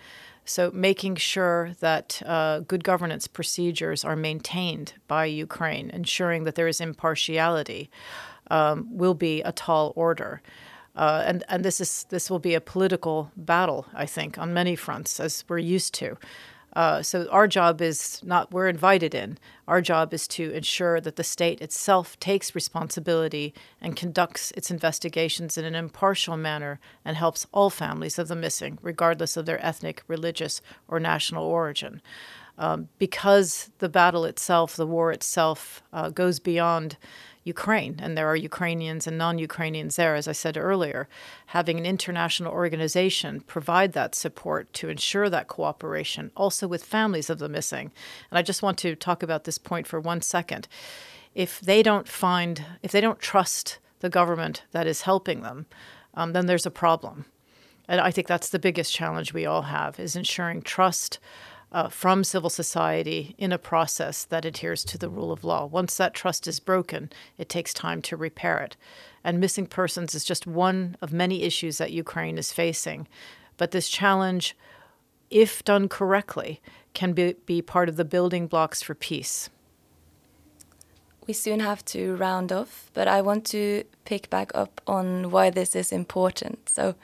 So, 0.44 0.70
making 0.72 1.16
sure 1.16 1.72
that 1.80 2.22
uh, 2.24 2.61
good 2.61 2.82
governance 2.82 3.26
procedures 3.26 4.02
are 4.02 4.16
maintained 4.16 4.94
by 5.06 5.26
Ukraine, 5.26 5.90
ensuring 5.90 6.44
that 6.44 6.54
there 6.54 6.68
is 6.68 6.80
impartiality, 6.80 7.90
um, 8.50 8.88
will 8.90 9.14
be 9.14 9.42
a 9.42 9.52
tall 9.52 9.92
order. 9.94 10.40
Uh, 10.96 11.22
and 11.26 11.44
and 11.48 11.64
this 11.64 11.80
is 11.80 12.06
this 12.08 12.30
will 12.30 12.38
be 12.38 12.54
a 12.54 12.61
political 12.61 13.30
battle, 13.37 13.87
I 13.94 14.06
think, 14.06 14.38
on 14.38 14.54
many 14.54 14.74
fronts, 14.74 15.20
as 15.20 15.44
we're 15.48 15.58
used 15.58 15.94
to. 15.94 16.16
Uh, 16.78 17.02
so 17.02 17.26
our 17.32 17.48
job 17.48 17.82
is 17.82 18.20
not 18.22 18.52
we're 18.52 18.68
invited 18.68 19.12
in. 19.12 19.36
Our 19.66 19.80
job 19.80 20.14
is 20.14 20.28
to 20.28 20.52
ensure 20.52 21.00
that 21.00 21.16
the 21.16 21.24
state 21.24 21.60
itself 21.60 22.16
takes 22.20 22.54
responsibility 22.54 23.52
and 23.80 23.96
conducts 23.96 24.52
its 24.52 24.70
investigations 24.70 25.58
in 25.58 25.64
an 25.64 25.74
impartial 25.74 26.36
manner 26.36 26.78
and 27.04 27.16
helps 27.16 27.48
all 27.50 27.68
families 27.68 28.16
of 28.16 28.28
the 28.28 28.36
missing, 28.36 28.78
regardless 28.80 29.36
of 29.36 29.44
their 29.44 29.58
ethnic, 29.60 30.04
religious, 30.06 30.62
or 30.86 31.00
national 31.00 31.44
origin. 31.44 32.00
Um, 32.58 32.88
because 33.00 33.70
the 33.78 33.88
battle 33.88 34.24
itself, 34.24 34.76
the 34.76 34.86
war 34.86 35.10
itself, 35.10 35.82
uh, 35.92 36.10
goes 36.10 36.38
beyond 36.38 36.96
Ukraine, 37.48 37.96
and 38.00 38.16
there 38.16 38.28
are 38.28 38.37
Ukrainians 38.37 39.06
and 39.06 39.18
non 39.18 39.38
Ukrainians 39.38 39.96
there, 39.96 40.14
as 40.14 40.28
I 40.28 40.32
said 40.32 40.56
earlier. 40.56 41.08
Having 41.46 41.78
an 41.78 41.87
international 41.87 42.52
organization 42.52 43.40
provide 43.40 43.92
that 43.94 44.14
support 44.14 44.72
to 44.74 44.88
ensure 44.88 45.28
that 45.30 45.48
cooperation, 45.48 46.30
also 46.37 46.68
with 46.68 46.84
families 46.84 47.30
of 47.30 47.38
the 47.40 47.48
missing. 47.48 47.90
And 48.30 48.38
I 48.38 48.42
just 48.42 48.62
want 48.62 48.78
to 48.78 48.94
talk 48.94 49.22
about 49.22 49.44
this 49.44 49.58
point 49.58 49.87
for 49.87 49.98
one 49.98 50.20
second. 50.20 50.68
If 51.34 51.61
they 51.61 51.82
don't 51.82 52.06
find, 52.06 52.64
if 52.82 52.92
they 52.92 53.00
don't 53.00 53.18
trust 53.18 53.78
the 54.00 54.11
government 54.11 54.62
that 54.72 54.87
is 54.87 55.02
helping 55.02 55.42
them, 55.42 55.66
um, 56.14 56.32
then 56.32 56.46
there's 56.46 56.66
a 56.66 56.70
problem. 56.70 57.24
And 57.88 58.00
I 58.00 58.11
think 58.11 58.26
that's 58.26 58.50
the 58.50 58.58
biggest 58.58 58.94
challenge 58.94 59.32
we 59.32 59.46
all 59.46 59.62
have 59.62 59.98
is 59.98 60.14
ensuring 60.14 60.62
trust 60.62 61.18
uh, 61.70 61.88
from 61.88 62.24
civil 62.24 62.50
society 62.50 63.35
in 63.38 63.52
a 63.52 63.59
process 63.59 64.24
that 64.24 64.44
adheres 64.44 64.85
to 64.85 64.98
the 64.98 65.09
rule 65.09 65.31
of 65.31 65.44
law. 65.44 65.66
Once 65.66 65.96
that 65.96 66.14
trust 66.14 66.46
is 66.46 66.61
broken, 66.61 67.11
it 67.37 67.48
takes 67.48 67.74
time 67.74 68.00
to 68.02 68.16
repair 68.16 68.59
it. 68.59 68.76
And 69.22 69.38
missing 69.38 69.66
persons 69.66 70.14
is 70.14 70.24
just 70.24 70.46
one 70.46 70.96
of 71.02 71.12
many 71.12 71.42
issues 71.42 71.78
that 71.78 71.92
Ukraine 71.92 72.38
is 72.38 72.52
facing. 72.52 73.07
But 73.57 73.72
this 73.72 73.88
challenge, 73.88 74.57
if 75.31 75.62
done 75.64 75.88
correctly, 75.88 76.61
can 76.94 77.12
be, 77.12 77.35
be 77.44 77.61
part 77.61 77.88
of 77.88 77.96
the 77.96 78.04
building 78.04 78.46
blocks 78.46 78.81
for 78.83 78.94
peace. 78.94 79.50
We 81.26 81.35
soon 81.35 81.61
have 81.61 81.85
to 81.87 82.16
round 82.16 82.50
off, 82.52 82.90
but 82.94 83.07
I 83.07 83.20
want 83.20 83.44
to 83.46 83.85
pick 84.07 84.31
back 84.31 84.50
up 84.54 84.81
on 84.87 85.31
why 85.31 85.50
this 85.50 85.76
is 85.76 85.92
important. 85.92 86.70
So, 86.70 86.94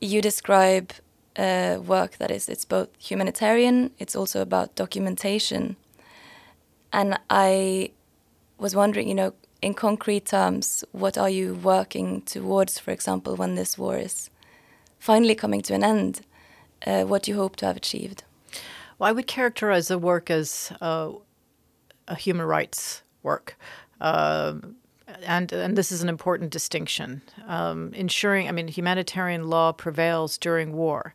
you 0.00 0.22
describe 0.22 0.92
uh, 1.36 1.78
work 1.84 2.18
that 2.18 2.30
is 2.30 2.48
it's 2.48 2.64
both 2.64 2.88
humanitarian 2.98 3.90
it's 3.98 4.16
also 4.16 4.40
about 4.40 4.74
documentation. 4.74 5.76
And 6.92 7.18
i 7.30 7.90
was 8.58 8.74
wondering 8.76 9.08
you 9.08 9.14
know 9.14 9.32
in 9.60 9.74
concrete 9.74 10.26
terms 10.26 10.84
what 10.92 11.16
are 11.16 11.30
you 11.30 11.54
working 11.54 12.22
towards 12.22 12.78
for 12.78 12.90
example 12.90 13.36
when 13.36 13.54
this 13.54 13.78
war 13.78 13.96
is 13.96 14.30
finally 14.98 15.34
coming 15.34 15.62
to 15.62 15.74
an 15.74 15.84
end? 15.84 16.20
Uh, 16.86 17.04
what 17.04 17.22
do 17.22 17.30
you 17.30 17.36
hope 17.36 17.56
to 17.56 17.66
have 17.66 17.76
achieved? 17.76 18.24
Well 18.98 19.08
i 19.08 19.12
would 19.12 19.26
characterize 19.26 19.88
the 19.88 19.98
work 19.98 20.30
as 20.30 20.72
uh, 20.80 21.12
a 22.08 22.14
human 22.14 22.46
rights 22.46 23.02
work. 23.22 23.56
Um, 24.00 24.76
and 25.22 25.52
and 25.52 25.76
this 25.76 25.92
is 25.92 26.02
an 26.02 26.08
important 26.08 26.50
distinction. 26.50 27.22
Um, 27.46 27.92
ensuring, 27.94 28.48
I 28.48 28.52
mean, 28.52 28.68
humanitarian 28.68 29.48
law 29.48 29.72
prevails 29.72 30.38
during 30.38 30.72
war. 30.72 31.14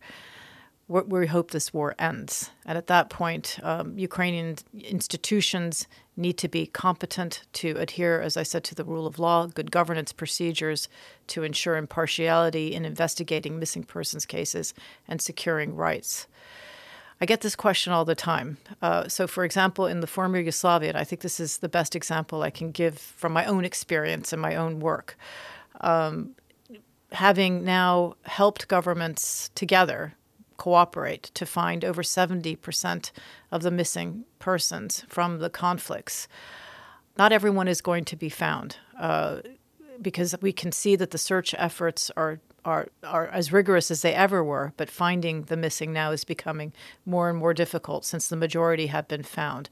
We, 0.89 1.27
hope 1.27 1.51
this 1.51 1.73
war 1.73 1.95
ends, 1.99 2.49
and 2.65 2.77
at 2.77 2.87
that 2.87 3.09
point, 3.09 3.59
um, 3.61 3.99
Ukrainian 3.99 4.55
institutions 4.73 5.85
need 6.15 6.37
to 6.37 6.47
be 6.47 6.65
competent 6.65 7.43
to 7.53 7.75
adhere, 7.77 8.21
as 8.21 8.37
I 8.37 8.43
said, 8.43 8.63
to 8.65 8.75
the 8.75 8.85
rule 8.85 9.05
of 9.05 9.19
law, 9.19 9.47
good 9.47 9.69
governance 9.69 10.13
procedures 10.13 10.87
to 11.27 11.43
ensure 11.43 11.75
impartiality 11.75 12.73
in 12.73 12.85
investigating 12.85 13.59
missing 13.59 13.83
persons 13.83 14.25
cases 14.25 14.73
and 15.09 15.21
securing 15.21 15.75
rights. 15.75 16.25
I 17.19 17.25
get 17.25 17.41
this 17.41 17.55
question 17.55 17.93
all 17.93 18.05
the 18.05 18.15
time. 18.15 18.57
Uh, 18.81 19.07
so, 19.07 19.25
for 19.25 19.43
example, 19.43 19.87
in 19.87 20.01
the 20.01 20.07
former 20.07 20.37
Yugoslavia, 20.37 20.93
I 20.95 21.03
think 21.03 21.21
this 21.21 21.39
is 21.39 21.57
the 21.57 21.69
best 21.69 21.95
example 21.95 22.43
I 22.43 22.51
can 22.51 22.71
give 22.71 22.99
from 22.99 23.33
my 23.33 23.45
own 23.45 23.65
experience 23.65 24.31
and 24.31 24.41
my 24.41 24.55
own 24.55 24.79
work. 24.79 25.17
Um, 25.81 26.35
having 27.11 27.63
now 27.63 28.15
helped 28.23 28.67
governments 28.67 29.49
together 29.55 30.13
cooperate 30.57 31.23
to 31.33 31.45
find 31.45 31.85
over 31.85 32.01
70% 32.01 33.11
of 33.51 33.61
the 33.63 33.71
missing 33.71 34.25
persons 34.39 35.05
from 35.07 35.39
the 35.39 35.49
conflicts. 35.49 36.27
Not 37.17 37.31
everyone 37.31 37.67
is 37.67 37.81
going 37.81 38.05
to 38.05 38.15
be 38.15 38.29
found 38.29 38.77
uh, 38.99 39.39
because 40.01 40.35
we 40.41 40.51
can 40.51 40.71
see 40.71 40.95
that 40.95 41.11
the 41.11 41.17
search 41.17 41.53
efforts 41.57 42.11
are 42.17 42.39
are, 42.65 42.89
are 43.01 43.27
as 43.27 43.53
rigorous 43.53 43.89
as 43.89 44.01
they 44.01 44.13
ever 44.13 44.43
were, 44.43 44.73
but 44.75 44.89
finding 44.89 45.43
the 45.43 45.55
missing 45.55 45.93
now 45.93 46.11
is 46.11 46.25
becoming 46.25 46.73
more 47.05 47.29
and 47.29 47.39
more 47.39 47.53
difficult 47.53 48.03
since 48.03 48.27
the 48.27 48.35
majority 48.35 48.87
have 48.87 49.07
been 49.07 49.23
found. 49.23 49.69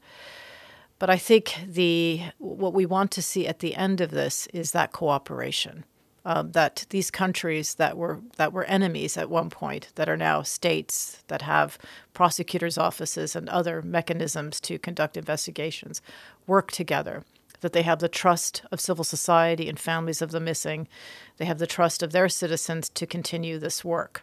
But 0.98 1.10
I 1.10 1.18
think 1.18 1.58
the 1.66 2.22
what 2.38 2.72
we 2.72 2.86
want 2.86 3.10
to 3.12 3.22
see 3.22 3.46
at 3.46 3.58
the 3.58 3.74
end 3.74 4.00
of 4.00 4.12
this 4.12 4.46
is 4.54 4.72
that 4.72 4.92
cooperation. 4.92 5.84
Um, 6.24 6.50
that 6.52 6.86
these 6.90 7.12
countries 7.12 7.74
that 7.74 7.96
were 7.96 8.20
that 8.36 8.52
were 8.52 8.64
enemies 8.64 9.16
at 9.16 9.30
one 9.30 9.48
point 9.48 9.92
that 9.94 10.08
are 10.08 10.16
now 10.16 10.42
states 10.42 11.22
that 11.28 11.42
have 11.42 11.78
prosecutors' 12.14 12.76
offices 12.76 13.36
and 13.36 13.48
other 13.48 13.80
mechanisms 13.80 14.60
to 14.62 14.76
conduct 14.76 15.16
investigations 15.16 16.02
work 16.44 16.72
together 16.72 17.22
that 17.60 17.72
they 17.72 17.82
have 17.82 17.98
the 17.98 18.08
trust 18.08 18.62
of 18.70 18.80
civil 18.80 19.04
society 19.04 19.68
and 19.68 19.78
families 19.78 20.22
of 20.22 20.30
the 20.30 20.40
missing. 20.40 20.88
They 21.36 21.44
have 21.44 21.58
the 21.58 21.66
trust 21.66 22.02
of 22.02 22.12
their 22.12 22.28
citizens 22.28 22.88
to 22.90 23.06
continue 23.06 23.58
this 23.58 23.84
work. 23.84 24.22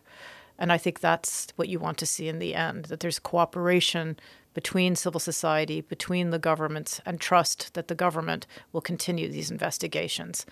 And 0.57 0.71
I 0.71 0.77
think 0.77 0.99
that's 0.99 1.47
what 1.55 1.69
you 1.69 1.79
want 1.79 1.97
to 1.99 2.05
see 2.05 2.27
in 2.27 2.39
the 2.39 2.55
end 2.55 2.85
that 2.85 2.99
there's 2.99 3.19
cooperation 3.19 4.17
between 4.53 4.95
civil 4.95 5.19
society, 5.19 5.81
between 5.81 6.29
the 6.29 6.39
governments, 6.39 7.01
and 7.05 7.19
trust 7.19 7.73
that 7.73 7.87
the 7.87 7.95
government 7.95 8.45
will 8.71 8.81
continue 8.81 9.27
these 9.27 9.49
investigations. 9.49 10.45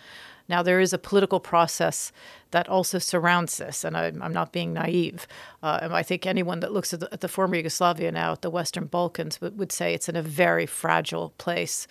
Now, 0.52 0.62
there 0.62 0.82
is 0.82 0.92
a 0.92 0.98
political 0.98 1.40
process 1.40 2.12
that 2.52 2.68
also 2.68 3.00
surrounds 3.00 3.58
this, 3.58 3.86
and 3.86 3.96
I'm, 3.96 4.22
I'm 4.22 4.34
not 4.34 4.52
being 4.52 4.74
naive. 4.74 5.26
Uh, 5.64 5.80
and 5.82 5.94
I 5.94 6.04
think 6.04 6.26
anyone 6.26 6.60
that 6.60 6.74
looks 6.74 6.94
at 6.94 7.00
the, 7.00 7.08
at 7.14 7.22
the, 7.22 7.30
former 7.30 7.56
Yugoslavia 7.56 8.12
now, 8.12 8.34
at 8.34 8.42
the 8.42 8.50
Western 8.50 8.88
Balkans, 8.88 9.40
would, 9.40 9.58
would 9.58 9.72
say 9.72 9.94
it's 9.94 10.10
in 10.10 10.18
a 10.18 10.22
very 10.22 10.66
fragile 10.66 11.30
place, 11.38 11.88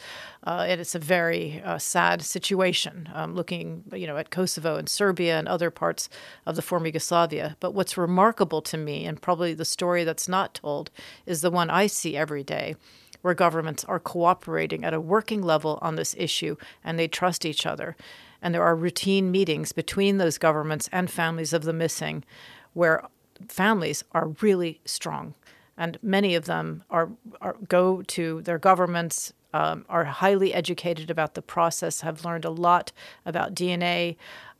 uh, 0.46 0.66
and 0.68 0.78
it's 0.78 0.94
a 0.94 0.98
very 0.98 1.62
uh, 1.64 1.78
sad 1.78 2.20
situation. 2.20 3.08
Um, 3.14 3.34
looking, 3.34 3.82
you 3.94 4.06
know, 4.06 4.18
at 4.18 4.28
Kosovo 4.28 4.76
and 4.76 4.90
Serbia 4.90 5.38
and 5.38 5.48
other 5.48 5.70
parts 5.70 6.10
of 6.44 6.54
the 6.54 6.60
former 6.60 6.84
Yugoslavia. 6.84 7.56
But 7.60 7.72
what's 7.72 7.96
remarkable 7.96 8.60
to 8.60 8.76
me, 8.76 9.06
and 9.06 9.22
probably 9.22 9.54
the 9.54 9.64
story 9.64 10.04
that's 10.04 10.28
not 10.28 10.52
told, 10.52 10.90
is 11.24 11.40
the 11.40 11.50
one 11.50 11.70
I 11.70 11.86
see 11.86 12.14
every 12.14 12.44
day 12.44 12.76
where 13.22 13.34
governments 13.34 13.84
are 13.84 14.00
cooperating 14.00 14.84
at 14.84 14.94
a 14.94 15.00
working 15.00 15.42
level 15.42 15.78
on 15.82 15.96
this 15.96 16.14
issue 16.18 16.56
and 16.84 16.98
they 16.98 17.08
trust 17.08 17.44
each 17.44 17.66
other. 17.66 17.96
And 18.42 18.54
there 18.54 18.62
are 18.62 18.74
routine 18.74 19.30
meetings 19.30 19.72
between 19.72 20.18
those 20.18 20.38
governments 20.38 20.88
and 20.92 21.10
families 21.10 21.52
of 21.52 21.62
the 21.62 21.72
missing 21.72 22.24
where 22.72 23.04
families 23.48 24.04
are 24.12 24.28
really 24.40 24.80
strong. 24.84 25.34
And 25.76 25.98
many 26.02 26.34
of 26.34 26.44
them 26.44 26.84
are, 26.90 27.10
are 27.40 27.56
go 27.68 28.02
to 28.02 28.42
their 28.42 28.58
governments, 28.58 29.32
um, 29.54 29.84
are 29.88 30.04
highly 30.04 30.52
educated 30.52 31.10
about 31.10 31.34
the 31.34 31.42
process, 31.42 32.02
have 32.02 32.24
learned 32.24 32.44
a 32.44 32.50
lot 32.50 32.92
about 33.24 33.54
DNA, 33.54 34.16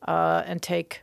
uh, 0.07 0.43
and 0.47 0.63
take 0.63 1.03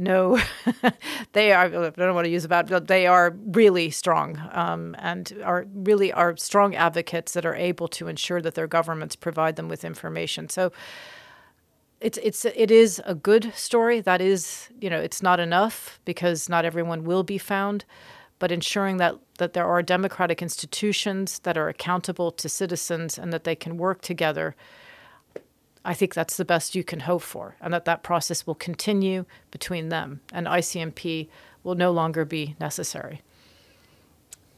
no, 0.00 0.40
they 1.32 1.52
are. 1.52 1.64
I 1.64 1.68
don't 1.68 2.14
want 2.14 2.24
to 2.24 2.30
use 2.30 2.44
about, 2.44 2.68
but 2.68 2.86
they 2.86 3.08
are 3.08 3.36
really 3.46 3.90
strong 3.90 4.40
um, 4.52 4.94
and 5.00 5.36
are 5.44 5.66
really 5.74 6.12
are 6.12 6.36
strong 6.36 6.76
advocates 6.76 7.32
that 7.32 7.44
are 7.44 7.56
able 7.56 7.88
to 7.88 8.06
ensure 8.06 8.40
that 8.40 8.54
their 8.54 8.68
governments 8.68 9.16
provide 9.16 9.56
them 9.56 9.68
with 9.68 9.84
information. 9.84 10.48
So 10.48 10.70
it's 12.00 12.18
it's 12.22 12.44
it 12.44 12.70
is 12.70 13.00
a 13.04 13.14
good 13.14 13.52
story. 13.54 14.00
That 14.00 14.20
is, 14.20 14.68
you 14.80 14.88
know, 14.88 15.00
it's 15.00 15.22
not 15.22 15.40
enough 15.40 16.00
because 16.04 16.48
not 16.48 16.64
everyone 16.64 17.04
will 17.04 17.22
be 17.22 17.38
found, 17.38 17.84
but 18.38 18.52
ensuring 18.52 18.98
that 18.98 19.16
that 19.38 19.52
there 19.52 19.66
are 19.66 19.82
democratic 19.82 20.40
institutions 20.42 21.40
that 21.40 21.58
are 21.58 21.68
accountable 21.68 22.30
to 22.32 22.48
citizens 22.48 23.18
and 23.18 23.32
that 23.32 23.44
they 23.44 23.56
can 23.56 23.76
work 23.76 24.00
together. 24.00 24.54
I 25.84 25.94
think 25.94 26.14
that's 26.14 26.36
the 26.36 26.44
best 26.44 26.74
you 26.74 26.84
can 26.84 27.00
hope 27.00 27.22
for, 27.22 27.56
and 27.60 27.72
that 27.72 27.84
that 27.86 28.02
process 28.02 28.46
will 28.46 28.54
continue 28.54 29.24
between 29.50 29.88
them, 29.88 30.20
and 30.32 30.46
ICMP 30.46 31.28
will 31.64 31.76
no 31.76 31.90
longer 31.90 32.24
be 32.24 32.56
necessary. 32.60 33.22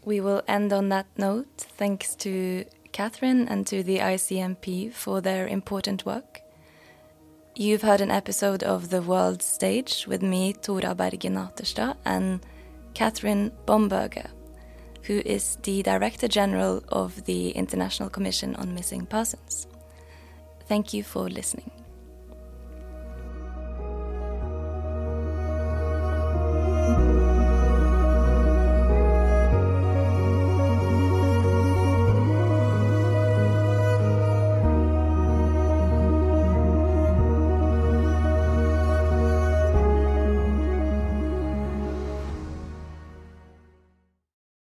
We 0.05 0.21
will 0.21 0.43
end 0.49 0.73
on 0.73 0.89
that 0.89 1.07
note. 1.17 1.67
Thanks 1.77 2.15
to 2.17 2.65
Kathryne 2.93 3.47
and 3.49 3.67
to 3.67 3.83
the 3.83 3.99
ICMP 3.99 4.93
for 4.93 5.21
their 5.21 5.47
important 5.47 6.05
work. 6.05 6.41
You've 7.57 7.83
heard 7.83 8.01
an 8.01 8.13
episode 8.13 8.63
of 8.63 8.91
The 8.91 9.03
World 9.03 9.43
Stage 9.43 10.07
with 10.07 10.23
me, 10.23 10.53
Tora 10.53 10.95
Bergen 10.95 11.37
and 12.05 12.41
Kathryne 12.95 13.51
Bomberger, 13.67 14.31
who 15.03 15.21
is 15.27 15.59
the 15.65 15.83
Director 15.83 16.29
General 16.29 16.83
of 16.91 17.25
the 17.25 17.51
International 17.51 18.09
Commission 18.09 18.55
on 18.55 18.73
Missing 18.73 19.07
Persons. 19.07 19.67
Thank 20.69 20.95
you 20.95 21.03
for 21.03 21.29
listening. 21.29 21.80